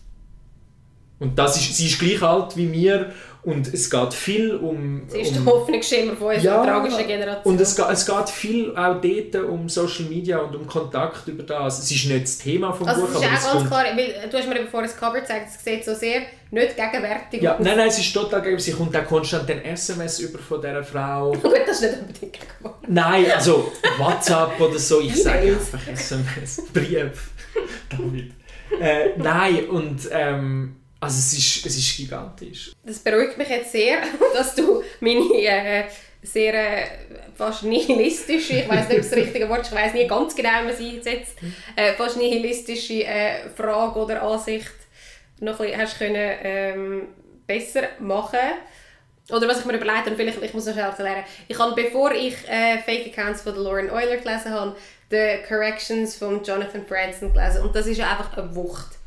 Und 1.21 1.39
das 1.39 1.57
ist, 1.57 1.77
sie 1.77 1.87
ist 1.87 2.01
gleich 2.01 2.21
alt 2.23 2.57
wie 2.57 2.67
mir 2.67 3.13
und 3.43 3.73
es 3.73 3.89
geht 3.91 4.13
viel 4.15 4.55
um... 4.57 5.03
Sie 5.09 5.21
ist 5.21 5.37
um 5.37 5.45
der 5.45 5.53
Hoffnungsschimmer 5.55 6.17
von 6.17 6.35
unserer 6.35 6.43
Ja, 6.57 6.65
tragischen 6.65 7.07
Generation. 7.07 7.55
und 7.55 7.61
es 7.61 7.75
geht, 7.77 7.87
es 7.91 8.07
geht 8.07 8.29
viel 8.31 8.77
auch 8.77 9.01
dort 9.01 9.45
um 9.49 9.69
Social 9.69 10.05
Media 10.07 10.39
und 10.39 10.55
um 10.57 10.67
Kontakt 10.67 11.27
über 11.29 11.43
das. 11.43 11.79
Es 11.79 11.91
ist 11.91 12.07
nicht 12.07 12.23
das 12.25 12.39
Thema 12.39 12.73
vom 12.73 12.87
also 12.89 13.03
Buch, 13.03 13.11
es 13.11 13.15
ist 13.17 13.47
auch 13.49 13.53
ganz 13.55 13.67
klar, 13.69 13.85
weil 13.97 14.29
du 14.31 14.37
hast 14.39 14.49
mir 14.49 14.59
eben 14.61 14.69
vorher 14.69 14.89
das 14.91 14.99
Cover 14.99 15.21
gezeigt, 15.21 15.49
es 15.55 15.63
sieht 15.65 15.85
so 15.85 15.95
sehr 15.95 16.23
nicht 16.51 16.77
gegenwärtig 16.77 17.41
Ja, 17.43 17.55
aus. 17.57 17.61
nein, 17.65 17.77
nein, 17.77 17.89
es 17.89 17.99
ist 17.99 18.13
total 18.13 18.43
geil. 18.43 18.59
Sie 18.59 18.73
kommt 18.73 18.95
auch 18.97 19.05
konstant 19.07 19.49
den 19.49 19.63
SMS 19.65 20.21
über 20.21 20.39
von 20.39 20.61
dieser 20.61 20.83
Frau. 20.85 21.33
Gut, 21.43 21.53
das 21.67 21.81
ist 21.81 21.83
nicht 21.83 22.01
unbedingt 22.01 22.33
gegenwärtig. 22.33 22.89
Nein, 22.89 23.27
also 23.35 23.71
WhatsApp 23.99 24.59
oder 24.61 24.79
so, 24.79 25.01
ich 25.01 25.23
sage 25.23 25.49
einfach 25.53 25.87
SMS, 25.87 26.63
Brief, 26.73 27.31
David. 27.91 28.33
Äh, 28.81 29.11
nein, 29.17 29.69
und 29.69 30.01
ähm, 30.11 30.77
also 31.01 31.19
es 31.19 31.33
ist, 31.33 31.67
es 31.67 31.77
ist 31.77 31.97
gigantisch. 31.97 32.73
Das 32.85 32.99
beruhigt 32.99 33.39
mich 33.39 33.49
jetzt 33.49 33.73
sehr, 33.73 33.99
dass 34.35 34.55
du 34.55 34.83
meine 35.01 35.25
äh, 35.35 35.85
sehr 36.23 36.55
äh, 36.55 36.87
fast 37.35 37.63
nihilistische, 37.63 38.61
ich 38.61 38.69
weiß 38.69 38.89
nicht, 38.89 38.99
ob 38.99 39.09
das 39.09 39.17
richtige 39.17 39.49
Wort 39.49 39.63
ist, 39.63 39.69
ich 39.69 39.75
weiß 39.75 39.95
nie 39.95 40.07
ganz 40.07 40.35
genau, 40.37 40.67
wie 40.67 40.73
sie 40.75 40.97
einsetzt, 40.99 41.37
äh, 41.75 41.95
fast 41.95 42.19
nihilistische 42.19 43.05
äh, 43.05 43.49
Frage 43.57 43.99
oder 43.99 44.23
Ansicht 44.23 44.71
noch 45.41 45.59
ein 45.59 45.67
bisschen 45.67 45.81
hast 45.81 45.99
können, 45.99 46.37
ähm, 46.43 47.03
besser 47.47 47.89
machen 47.99 48.39
oder 49.31 49.49
was 49.49 49.61
ich 49.61 49.65
mir 49.65 49.77
überlegt 49.77 50.07
habe, 50.07 50.17
vielleicht 50.17 50.43
ich 50.43 50.55
muss 50.55 50.67
noch 50.67 50.73
schnell 50.73 50.87
erklären. 50.87 51.25
Ich 51.49 51.59
habe, 51.59 51.81
bevor 51.81 52.13
ich 52.13 52.35
äh, 52.49 52.79
Fake 52.79 53.07
Accounts 53.07 53.43
von 53.43 53.55
Lauren 53.55 53.91
Euler 53.91 54.17
gelesen 54.17 54.53
habe, 54.53 54.77
die 55.11 55.39
Corrections 55.49 56.17
von 56.17 56.43
Jonathan 56.45 56.85
Franzen 56.87 57.33
gelesen 57.33 57.63
und 57.63 57.75
das 57.75 57.87
ist 57.87 57.99
ja 57.99 58.11
einfach 58.11 58.37
eine 58.37 58.55
Wucht. 58.55 58.99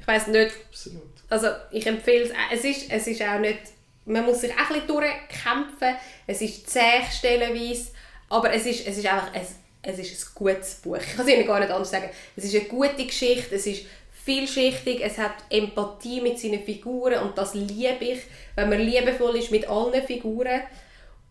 Ich 0.00 0.06
weiß 0.06 0.26
nicht, 0.28 0.52
Absolut. 0.70 1.11
Also 1.32 1.48
ich 1.70 1.86
empfehle 1.86 2.24
es, 2.24 2.32
es 2.52 2.62
ist, 2.62 2.92
es 2.92 3.06
ist 3.06 3.22
auch 3.22 3.38
nicht, 3.38 3.58
man 4.04 4.26
muss 4.26 4.42
sich 4.42 4.52
auch 4.52 4.68
ein 4.68 4.82
bisschen 4.82 4.86
durchkämpfen, 4.86 5.96
es 6.26 6.42
ist 6.42 6.68
zäh 6.68 7.00
stellenweise, 7.10 7.86
aber 8.28 8.52
es 8.52 8.66
ist, 8.66 8.86
es 8.86 8.98
ist 8.98 9.06
einfach, 9.06 9.30
es, 9.32 9.54
es 9.80 9.98
ist 9.98 10.26
ein 10.26 10.30
gutes 10.34 10.74
Buch. 10.74 10.98
Ich 10.98 11.16
kann 11.16 11.26
es 11.26 11.32
Ihnen 11.32 11.46
gar 11.46 11.58
nicht 11.58 11.72
anders 11.72 11.90
sagen. 11.90 12.10
Es 12.36 12.44
ist 12.44 12.54
eine 12.54 12.66
gute 12.66 13.06
Geschichte, 13.06 13.54
es 13.54 13.66
ist 13.66 13.86
vielschichtig, 14.12 15.00
es 15.02 15.16
hat 15.16 15.32
Empathie 15.48 16.20
mit 16.20 16.38
seinen 16.38 16.62
Figuren 16.62 17.22
und 17.22 17.38
das 17.38 17.54
liebe 17.54 18.04
ich, 18.04 18.20
wenn 18.54 18.68
man 18.68 18.80
liebevoll 18.80 19.36
ist 19.36 19.50
mit 19.50 19.66
allen 19.66 20.02
Figuren. 20.02 20.60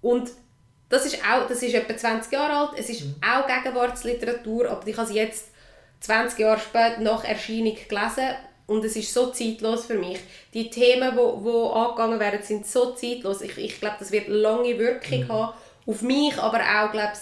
Und 0.01 0.31
das 0.89 1.05
ist 1.05 1.19
auch, 1.23 1.47
das 1.47 1.61
ist 1.61 1.75
etwa 1.75 1.95
20 1.95 2.31
Jahre 2.33 2.53
alt, 2.53 2.79
es 2.79 2.89
ist 2.89 3.03
auch 3.23 3.45
Gegenwartsliteratur, 3.45 4.67
aber 4.67 4.87
ich 4.87 4.97
habe 4.97 5.07
sie 5.07 5.17
jetzt 5.17 5.49
20 5.99 6.39
Jahre 6.39 6.59
später 6.59 7.01
nach 7.01 7.23
Erscheinung 7.23 7.77
gelesen 7.87 8.35
und 8.71 8.85
es 8.85 8.95
ist 8.95 9.13
so 9.13 9.31
zeitlos 9.31 9.85
für 9.85 9.95
mich. 9.95 10.17
Die 10.53 10.69
Themen, 10.69 11.11
die 11.11 11.17
wo, 11.17 11.43
wo 11.43 11.69
angegangen 11.71 12.21
werden, 12.21 12.41
sind 12.41 12.65
so 12.65 12.93
zeitlos. 12.93 13.41
Ich, 13.41 13.57
ich 13.57 13.79
glaube, 13.81 13.97
das 13.99 14.13
wird 14.13 14.29
lange 14.29 14.79
Wirkung 14.79 15.19
mhm. 15.19 15.27
haben 15.27 15.53
auf 15.85 16.01
mich, 16.01 16.37
aber 16.37 16.59
auch, 16.59 16.91
glaube 16.91 17.13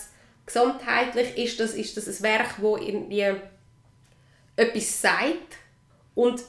gesamtheitlich 0.45 1.37
ist 1.37 1.59
das, 1.59 1.73
ist 1.73 1.97
das 1.97 2.07
ein 2.07 2.23
Werk, 2.23 2.55
das 2.61 2.81
irgendwie 2.81 3.33
etwas 4.55 5.01
sagt. 5.01 5.57
Und 6.13 6.41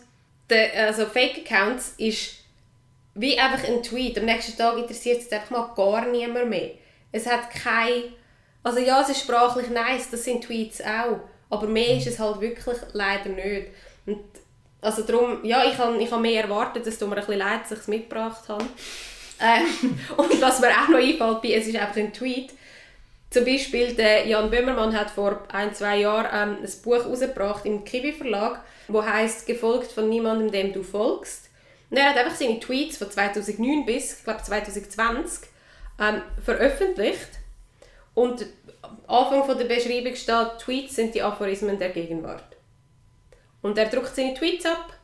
der, 0.50 0.86
also 0.86 1.06
Fake 1.06 1.46
Accounts 1.46 1.94
ist 1.96 2.34
wie 3.14 3.38
einfach 3.38 3.66
ein 3.66 3.82
Tweet. 3.82 4.18
Am 4.18 4.26
nächsten 4.26 4.56
Tag 4.56 4.76
interessiert 4.76 5.22
es 5.22 5.32
einfach 5.32 5.50
mal 5.50 5.74
gar 5.74 6.06
niemand 6.06 6.50
mehr. 6.50 6.72
Es 7.10 7.26
hat 7.26 7.50
kein... 7.50 8.02
Also 8.62 8.80
ja, 8.80 9.00
es 9.00 9.08
ist 9.08 9.22
sprachlich 9.22 9.70
nice, 9.70 10.10
das 10.10 10.24
sind 10.24 10.44
Tweets 10.44 10.82
auch. 10.82 11.20
Aber 11.48 11.66
mehr 11.66 11.96
ist 11.96 12.06
es 12.06 12.18
halt 12.18 12.40
wirklich 12.42 12.76
leider 12.92 13.30
nicht. 13.30 13.68
Und 14.04 14.20
also 14.80 15.02
darum, 15.02 15.44
ja, 15.44 15.64
ich 15.64 15.76
habe 15.78 15.96
ich 15.98 16.10
hab 16.10 16.20
mehr 16.20 16.44
erwartet, 16.44 16.86
dass 16.86 16.98
du 16.98 17.06
mir 17.06 17.16
ein 17.16 17.20
bisschen 17.20 17.38
leid, 17.38 17.62
dass 17.62 17.72
ich 17.72 17.78
es 17.78 17.88
mitgebracht 17.88 18.48
habe. 18.48 18.64
Ähm, 19.40 19.98
und 20.16 20.40
was 20.40 20.60
mir 20.60 20.68
auch 20.68 20.88
noch 20.88 20.98
einfällt, 20.98 21.44
es 21.44 21.66
ist 21.66 21.76
einfach 21.76 21.96
ein 21.96 22.12
Tweet. 22.12 22.52
Zum 23.30 23.44
Beispiel 23.44 23.94
der 23.94 24.26
Jan 24.26 24.50
Böhmermann 24.50 24.98
hat 24.98 25.10
vor 25.10 25.44
ein, 25.52 25.72
zwei 25.72 25.98
Jahren 25.98 26.26
ähm, 26.32 26.64
ein 26.64 26.82
Buch 26.82 27.04
herausgebracht 27.04 27.64
im 27.64 27.84
Kiwi 27.84 28.12
Verlag, 28.12 28.60
wo 28.88 29.04
heißt 29.04 29.46
«Gefolgt 29.46 29.92
von 29.92 30.08
niemandem, 30.08 30.50
dem 30.50 30.72
du 30.72 30.82
folgst». 30.82 31.48
Und 31.90 31.96
er 31.96 32.10
hat 32.10 32.16
einfach 32.16 32.34
seine 32.34 32.58
Tweets 32.58 32.96
von 32.96 33.10
2009 33.10 33.86
bis, 33.86 34.18
ich 34.18 34.24
glaube 34.24 34.42
2020 34.42 35.48
ähm, 36.00 36.22
veröffentlicht. 36.44 37.28
Und 38.14 38.46
am 38.82 38.98
Anfang 39.06 39.44
von 39.44 39.58
der 39.58 39.66
Beschreibung 39.66 40.14
steht, 40.16 40.58
Tweets 40.58 40.96
sind 40.96 41.14
die 41.14 41.22
Aphorismen 41.22 41.78
der 41.78 41.90
Gegenwart. 41.90 42.49
Und 43.62 43.78
er 43.78 43.86
druckt 43.86 44.14
seine 44.14 44.34
Tweets 44.34 44.66
ab. 44.66 44.94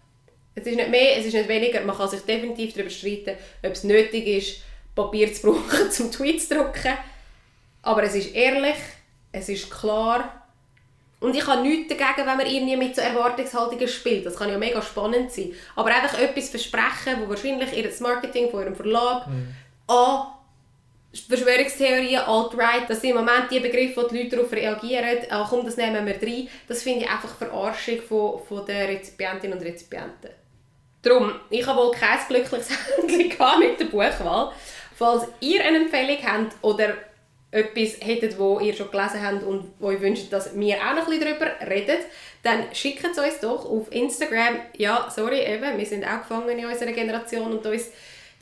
Es 0.55 0.67
ist 0.67 0.77
nicht 0.77 0.89
mehr, 0.89 1.19
es 1.19 1.27
ist 1.27 1.35
nicht 1.35 1.49
weniger. 1.49 1.83
Man 1.83 1.97
kann 1.97 2.09
sich 2.09 2.21
definitiv 2.21 2.73
darüber 2.73 2.91
streiten, 2.91 3.37
ob 3.63 3.73
es 3.73 3.85
nötig 3.85 4.27
ist, 4.27 4.61
Papier 4.95 5.33
zu 5.33 5.43
brauchen, 5.43 5.91
um 5.99 6.11
Tweets 6.11 6.49
zu 6.49 6.55
drucken. 6.55 6.97
Aber 7.83 8.03
es 8.03 8.15
ist 8.15 8.35
ehrlich, 8.35 8.77
es 9.33 9.49
ist 9.49 9.71
klar. 9.71 10.43
Und 11.21 11.35
ich 11.35 11.47
habe 11.47 11.63
nichts 11.63 11.95
dagegen, 11.95 12.27
wenn 12.27 12.37
man 12.37 12.47
irgendwie 12.47 12.77
mit 12.77 12.95
so 12.95 13.01
Erwartungshaltungen 13.01 13.89
spielt. 13.89 14.27
Das 14.27 14.37
kann 14.37 14.51
ja 14.51 14.59
mega 14.59 14.81
spannend 14.83 15.31
sein. 15.31 15.53
Aber 15.75 15.95
einfach 15.95 16.19
etwas 16.19 16.51
versprechen, 16.51 17.21
wo 17.21 17.29
wahrscheinlich 17.29 17.77
ihr 17.77 17.91
Marketing 18.01 18.51
von 18.51 18.63
ihrem 18.63 18.77
Verlag 18.77 19.27
mhm. 19.27 19.55
an 19.87 20.27
Verschwörungstheorien, 21.21 22.21
Alt-Right, 22.21 22.89
das 22.89 23.01
sind 23.01 23.11
im 23.11 23.17
Moment 23.17 23.51
die 23.51 23.61
Begriffe, 23.61 24.03
wo 24.03 24.09
die 24.09 24.23
Leute 24.23 24.37
darauf 24.37 24.53
reagieren, 24.53 25.19
ah, 25.31 25.47
komm, 25.49 25.65
das 25.65 25.77
nehmen 25.77 26.07
wir 26.07 26.15
rein, 26.15 26.49
das 26.69 26.83
finde 26.83 27.05
ich 27.05 27.11
einfach 27.11 27.35
Verarschung 27.37 28.01
von, 28.01 28.41
von 28.47 28.67
den 28.67 28.87
Rezipientinnen 28.89 29.59
und 29.59 29.65
Rezipienten. 29.65 30.31
Darum, 31.03 31.33
ich 31.51 31.65
habe 31.67 31.81
wohl 31.81 31.93
kein 31.93 32.19
glückliches 32.29 32.71
Handeln 32.99 33.61
mit 33.61 33.81
der 33.81 33.85
Buchwahl. 33.85 34.53
Falls 34.97 35.29
ihr 35.41 35.63
eine 35.65 35.79
Empfehlung 35.79 36.19
habt 36.25 36.57
oder 36.63 36.95
etwas 37.51 38.01
hättet, 38.01 38.39
wo 38.39 38.59
ihr 38.59 38.75
schon 38.75 38.91
gelesen 38.91 39.23
habt 39.23 39.43
und 39.45 39.73
wo 39.79 39.91
ihr 39.91 40.01
wünscht, 40.01 40.33
dass 40.33 40.59
wir 40.59 40.77
auch 40.77 40.97
noch 40.97 41.09
ein 41.09 41.21
darüber 41.21 41.47
reden, 41.69 41.99
dann 42.43 42.75
schickt 42.75 43.05
es 43.05 43.19
uns 43.19 43.41
doch 43.41 43.65
auf 43.65 43.93
Instagram. 43.93 44.57
Ja, 44.77 45.09
sorry, 45.15 45.41
eben, 45.41 45.79
wir 45.79 45.87
sind 45.87 46.05
auch 46.05 46.23
gefangen 46.23 46.59
in 46.59 46.67
unserer 46.67 46.93
Generation 46.93 47.53
und 47.53 47.67
uns 47.67 47.91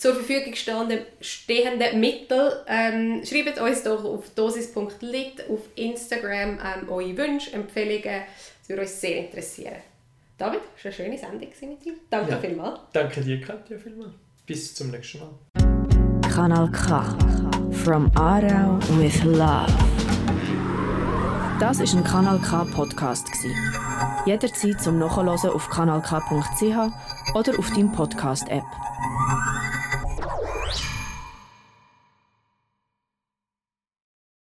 zur 0.05 0.17
Verfügung 0.17 0.55
stehenden 0.55 1.99
Mittel. 1.99 2.53
Ähm, 2.69 3.23
schreibt 3.25 3.59
uns 3.59 3.85
doch 3.85 4.05
auf 4.05 4.29
dosis.lit 4.35 5.49
auf 5.49 5.61
Instagram 5.77 6.59
ähm, 6.59 6.89
eure 6.91 7.17
Wünsche, 7.17 7.55
Empfehlungen. 7.55 8.21
Das 8.61 8.69
würde 8.69 8.83
uns 8.83 9.01
sehr 9.01 9.17
interessieren. 9.17 9.77
David, 10.37 10.61
es 10.77 10.85
war 10.85 10.93
eine 10.93 10.95
schöne 10.95 11.19
Sendung 11.19 11.49
mit 11.71 11.85
dir. 11.85 11.95
Danke 12.11 12.33
ja. 12.33 12.39
vielmals. 12.39 12.81
Danke 12.93 13.23
dir, 13.23 13.41
Katja, 13.41 13.79
vielmals. 13.79 14.13
Bis 14.45 14.75
zum 14.75 14.91
nächsten 14.91 15.21
Mal. 15.21 16.21
Kanal 16.31 16.71
K. 16.71 17.17
From 17.83 18.13
Aarau 18.15 18.79
with 18.99 19.25
Love. 19.25 19.73
Das 21.61 21.81
ist 21.81 21.95
ein 21.95 22.05
Kanal 22.05 22.39
K 22.41 22.65
Podcast 22.65 23.27
Jederzeit 24.27 24.83
zum 24.83 24.99
Nachhören 24.99 25.29
auf 25.31 25.71
kanalk.ch 25.71 27.35
oder 27.35 27.59
auf 27.59 27.71
deinem 27.71 27.93
Podcast 27.93 28.47
App. 28.51 28.65